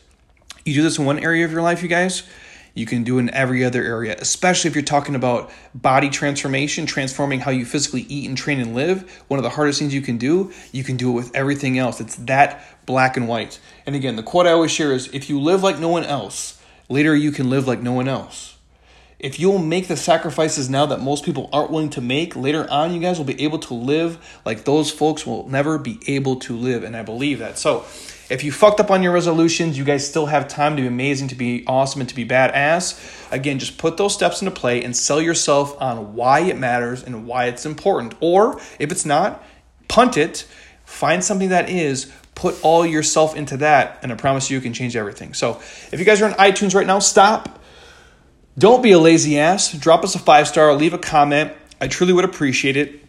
you 0.65 0.73
do 0.73 0.83
this 0.83 0.97
in 0.97 1.03
one 1.03 1.19
area 1.19 1.43
of 1.43 1.51
your 1.51 1.61
life, 1.61 1.83
you 1.83 1.89
guys, 1.89 2.23
you 2.73 2.85
can 2.85 3.03
do 3.03 3.19
in 3.19 3.29
every 3.29 3.63
other 3.63 3.83
area, 3.83 4.15
especially 4.19 4.69
if 4.69 4.75
you're 4.75 4.83
talking 4.83 5.15
about 5.15 5.51
body 5.75 6.09
transformation, 6.09 6.85
transforming 6.85 7.39
how 7.39 7.51
you 7.51 7.65
physically 7.65 8.01
eat 8.09 8.27
and 8.27 8.37
train 8.37 8.59
and 8.59 8.73
live. 8.73 9.23
One 9.27 9.37
of 9.37 9.43
the 9.43 9.51
hardest 9.51 9.79
things 9.79 9.93
you 9.93 10.01
can 10.01 10.17
do, 10.17 10.51
you 10.71 10.83
can 10.83 10.97
do 10.97 11.11
it 11.11 11.13
with 11.13 11.35
everything 11.35 11.77
else. 11.77 12.01
It's 12.01 12.15
that 12.15 12.65
black 12.85 13.15
and 13.15 13.27
white. 13.27 13.59
And 13.85 13.95
again, 13.95 14.15
the 14.15 14.23
quote 14.23 14.47
I 14.47 14.51
always 14.51 14.71
share 14.71 14.91
is 14.91 15.07
if 15.13 15.29
you 15.29 15.39
live 15.39 15.61
like 15.61 15.79
no 15.79 15.89
one 15.89 16.03
else, 16.03 16.61
later 16.89 17.15
you 17.15 17.31
can 17.31 17.49
live 17.49 17.67
like 17.67 17.81
no 17.81 17.93
one 17.93 18.07
else. 18.07 18.57
If 19.19 19.39
you'll 19.39 19.59
make 19.59 19.87
the 19.87 19.95
sacrifices 19.95 20.69
now 20.69 20.85
that 20.87 20.99
most 20.99 21.23
people 21.23 21.49
aren't 21.53 21.71
willing 21.71 21.91
to 21.91 22.01
make, 22.01 22.35
later 22.35 22.69
on 22.69 22.93
you 22.93 22.99
guys 22.99 23.17
will 23.17 23.25
be 23.25 23.41
able 23.41 23.59
to 23.59 23.73
live 23.73 24.41
like 24.45 24.65
those 24.65 24.91
folks 24.91 25.25
will 25.25 25.47
never 25.47 25.77
be 25.77 25.99
able 26.07 26.35
to 26.37 26.57
live. 26.57 26.83
And 26.83 26.97
I 26.97 27.03
believe 27.03 27.39
that. 27.39 27.57
So, 27.57 27.85
if 28.33 28.43
you 28.43 28.51
fucked 28.51 28.79
up 28.79 28.89
on 28.89 29.03
your 29.03 29.11
resolutions, 29.11 29.77
you 29.77 29.83
guys 29.83 30.07
still 30.07 30.25
have 30.25 30.47
time 30.47 30.75
to 30.75 30.81
be 30.81 30.87
amazing, 30.87 31.27
to 31.27 31.35
be 31.35 31.63
awesome, 31.67 32.01
and 32.01 32.09
to 32.09 32.15
be 32.15 32.25
badass. 32.25 33.31
Again, 33.31 33.59
just 33.59 33.77
put 33.77 33.97
those 33.97 34.11
steps 34.11 34.41
into 34.41 34.49
play 34.51 34.83
and 34.83 34.95
sell 34.95 35.21
yourself 35.21 35.79
on 35.79 36.15
why 36.15 36.39
it 36.39 36.57
matters 36.57 37.03
and 37.03 37.27
why 37.27 37.45
it's 37.45 37.63
important. 37.63 38.15
Or 38.21 38.59
if 38.79 38.91
it's 38.91 39.05
not, 39.05 39.43
punt 39.87 40.17
it, 40.17 40.47
find 40.83 41.23
something 41.23 41.49
that 41.49 41.69
is, 41.69 42.11
put 42.33 42.59
all 42.63 42.83
yourself 42.83 43.35
into 43.35 43.57
that, 43.57 43.99
and 44.01 44.11
I 44.11 44.15
promise 44.15 44.49
you, 44.49 44.57
you 44.57 44.61
can 44.61 44.73
change 44.73 44.95
everything. 44.95 45.35
So 45.35 45.61
if 45.91 45.99
you 45.99 46.05
guys 46.05 46.19
are 46.23 46.25
on 46.25 46.33
iTunes 46.33 46.73
right 46.73 46.87
now, 46.87 46.97
stop. 46.97 47.59
Don't 48.57 48.81
be 48.81 48.93
a 48.93 48.99
lazy 48.99 49.37
ass. 49.37 49.71
Drop 49.73 50.03
us 50.03 50.15
a 50.15 50.19
five 50.19 50.47
star, 50.47 50.73
leave 50.73 50.95
a 50.95 50.97
comment. 50.97 51.53
I 51.79 51.87
truly 51.87 52.13
would 52.13 52.25
appreciate 52.25 52.77
it. 52.77 53.02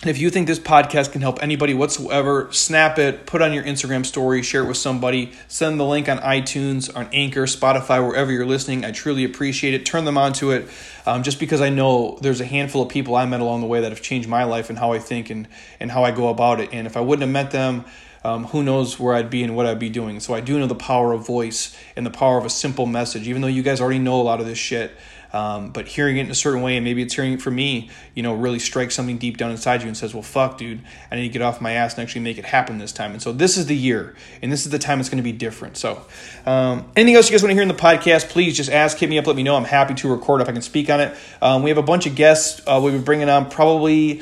And 0.00 0.08
if 0.08 0.18
you 0.18 0.30
think 0.30 0.46
this 0.46 0.60
podcast 0.60 1.10
can 1.10 1.22
help 1.22 1.42
anybody 1.42 1.74
whatsoever, 1.74 2.52
snap 2.52 3.00
it, 3.00 3.26
put 3.26 3.42
on 3.42 3.52
your 3.52 3.64
Instagram 3.64 4.06
story, 4.06 4.42
share 4.42 4.62
it 4.62 4.68
with 4.68 4.76
somebody, 4.76 5.32
send 5.48 5.80
the 5.80 5.84
link 5.84 6.08
on 6.08 6.18
iTunes, 6.18 6.94
on 6.96 7.08
Anchor, 7.12 7.46
Spotify, 7.46 8.06
wherever 8.06 8.30
you're 8.30 8.46
listening. 8.46 8.84
I 8.84 8.92
truly 8.92 9.24
appreciate 9.24 9.74
it. 9.74 9.84
Turn 9.84 10.04
them 10.04 10.16
on 10.16 10.34
to 10.34 10.52
it 10.52 10.68
um, 11.04 11.24
just 11.24 11.40
because 11.40 11.60
I 11.60 11.70
know 11.70 12.16
there's 12.20 12.40
a 12.40 12.44
handful 12.44 12.82
of 12.82 12.90
people 12.90 13.16
I 13.16 13.26
met 13.26 13.40
along 13.40 13.60
the 13.60 13.66
way 13.66 13.80
that 13.80 13.90
have 13.90 14.00
changed 14.00 14.28
my 14.28 14.44
life 14.44 14.70
and 14.70 14.78
how 14.78 14.92
I 14.92 15.00
think 15.00 15.30
and, 15.30 15.48
and 15.80 15.90
how 15.90 16.04
I 16.04 16.12
go 16.12 16.28
about 16.28 16.60
it. 16.60 16.68
And 16.72 16.86
if 16.86 16.96
I 16.96 17.00
wouldn't 17.00 17.22
have 17.22 17.32
met 17.32 17.50
them, 17.50 17.84
um, 18.22 18.44
who 18.44 18.62
knows 18.62 19.00
where 19.00 19.16
I'd 19.16 19.30
be 19.30 19.42
and 19.42 19.56
what 19.56 19.66
I'd 19.66 19.80
be 19.80 19.90
doing. 19.90 20.20
So 20.20 20.32
I 20.32 20.40
do 20.40 20.60
know 20.60 20.66
the 20.68 20.76
power 20.76 21.12
of 21.12 21.26
voice 21.26 21.76
and 21.96 22.06
the 22.06 22.10
power 22.10 22.38
of 22.38 22.44
a 22.44 22.50
simple 22.50 22.86
message, 22.86 23.26
even 23.26 23.42
though 23.42 23.48
you 23.48 23.64
guys 23.64 23.80
already 23.80 23.98
know 23.98 24.20
a 24.20 24.22
lot 24.22 24.38
of 24.38 24.46
this 24.46 24.58
shit. 24.58 24.96
Um, 25.32 25.70
but 25.70 25.88
hearing 25.88 26.16
it 26.16 26.22
in 26.26 26.30
a 26.30 26.34
certain 26.34 26.62
way, 26.62 26.76
and 26.76 26.84
maybe 26.84 27.02
it's 27.02 27.14
hearing 27.14 27.34
it 27.34 27.42
from 27.42 27.54
me, 27.54 27.90
you 28.14 28.22
know, 28.22 28.34
really 28.34 28.58
strikes 28.58 28.94
something 28.94 29.18
deep 29.18 29.36
down 29.36 29.50
inside 29.50 29.82
you 29.82 29.88
and 29.88 29.96
says, 29.96 30.14
well, 30.14 30.22
fuck, 30.22 30.58
dude, 30.58 30.80
I 31.10 31.16
need 31.16 31.22
to 31.22 31.28
get 31.28 31.42
off 31.42 31.60
my 31.60 31.72
ass 31.72 31.94
and 31.94 32.02
actually 32.02 32.22
make 32.22 32.38
it 32.38 32.44
happen 32.46 32.78
this 32.78 32.92
time. 32.92 33.12
And 33.12 33.20
so 33.20 33.32
this 33.32 33.56
is 33.56 33.66
the 33.66 33.76
year, 33.76 34.14
and 34.42 34.50
this 34.50 34.64
is 34.64 34.72
the 34.72 34.78
time 34.78 35.00
it's 35.00 35.08
going 35.08 35.18
to 35.18 35.22
be 35.22 35.32
different. 35.32 35.76
So, 35.76 36.04
um, 36.46 36.90
anything 36.96 37.16
else 37.16 37.28
you 37.28 37.34
guys 37.34 37.42
want 37.42 37.50
to 37.50 37.54
hear 37.54 37.62
in 37.62 37.68
the 37.68 37.74
podcast, 37.74 38.28
please 38.30 38.56
just 38.56 38.70
ask, 38.70 38.96
hit 38.96 39.10
me 39.10 39.18
up, 39.18 39.26
let 39.26 39.36
me 39.36 39.42
know. 39.42 39.56
I'm 39.56 39.64
happy 39.64 39.94
to 39.94 40.10
record 40.10 40.40
if 40.40 40.48
I 40.48 40.52
can 40.52 40.62
speak 40.62 40.88
on 40.90 41.00
it. 41.00 41.16
Um, 41.42 41.62
we 41.62 41.70
have 41.70 41.78
a 41.78 41.82
bunch 41.82 42.06
of 42.06 42.14
guests 42.14 42.60
uh, 42.66 42.80
we'll 42.82 42.92
be 42.92 42.98
bringing 42.98 43.28
on 43.28 43.50
probably 43.50 44.20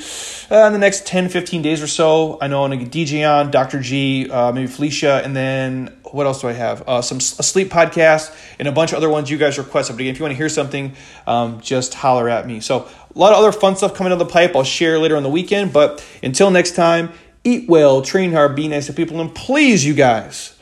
uh, 0.50 0.66
in 0.66 0.72
the 0.72 0.78
next 0.78 1.06
10, 1.06 1.28
15 1.28 1.62
days 1.62 1.82
or 1.82 1.86
so. 1.86 2.38
I 2.40 2.46
know 2.46 2.64
I'm 2.64 2.70
going 2.70 2.78
to 2.78 2.84
get 2.84 3.06
DJ 3.06 3.28
on, 3.28 3.50
Dr. 3.50 3.80
G, 3.80 4.30
uh, 4.30 4.52
maybe 4.52 4.66
Felicia, 4.66 5.22
and 5.24 5.34
then 5.34 5.96
what 6.12 6.26
else 6.26 6.40
do 6.40 6.48
I 6.48 6.52
have? 6.52 6.88
Uh, 6.88 7.02
some 7.02 7.18
a 7.18 7.20
sleep 7.20 7.68
podcast 7.68 8.36
and 8.58 8.68
a 8.68 8.72
bunch 8.72 8.92
of 8.92 8.98
other 8.98 9.08
ones 9.08 9.30
you 9.30 9.38
guys 9.38 9.58
request. 9.58 9.90
But 9.90 10.00
again, 10.00 10.12
if 10.12 10.18
you 10.18 10.24
want 10.24 10.32
to 10.32 10.36
hear 10.36 10.48
something, 10.48 10.94
um, 11.26 11.60
just 11.60 11.94
holler 11.94 12.28
at 12.28 12.46
me. 12.46 12.60
So 12.60 12.88
a 13.14 13.18
lot 13.18 13.32
of 13.32 13.38
other 13.38 13.52
fun 13.52 13.76
stuff 13.76 13.94
coming 13.94 14.10
down 14.10 14.18
the 14.18 14.26
pipe. 14.26 14.54
I'll 14.54 14.64
share 14.64 14.98
later 14.98 15.16
on 15.16 15.22
the 15.22 15.28
weekend. 15.28 15.72
But 15.72 16.06
until 16.22 16.50
next 16.50 16.74
time, 16.74 17.12
eat 17.44 17.68
well, 17.68 18.02
train 18.02 18.32
hard, 18.32 18.56
be 18.56 18.68
nice 18.68 18.86
to 18.86 18.92
people, 18.92 19.20
and 19.20 19.34
please, 19.34 19.84
you 19.84 19.94
guys, 19.94 20.56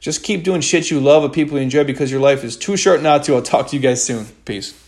just 0.00 0.22
keep 0.22 0.44
doing 0.44 0.60
shit 0.60 0.90
you 0.90 1.00
love 1.00 1.22
with 1.22 1.32
people 1.32 1.56
you 1.56 1.62
enjoy 1.62 1.84
because 1.84 2.10
your 2.10 2.20
life 2.20 2.44
is 2.44 2.56
too 2.56 2.76
short 2.76 3.02
not 3.02 3.24
to. 3.24 3.34
I'll 3.34 3.42
talk 3.42 3.68
to 3.68 3.76
you 3.76 3.82
guys 3.82 4.04
soon. 4.04 4.26
Peace. 4.44 4.85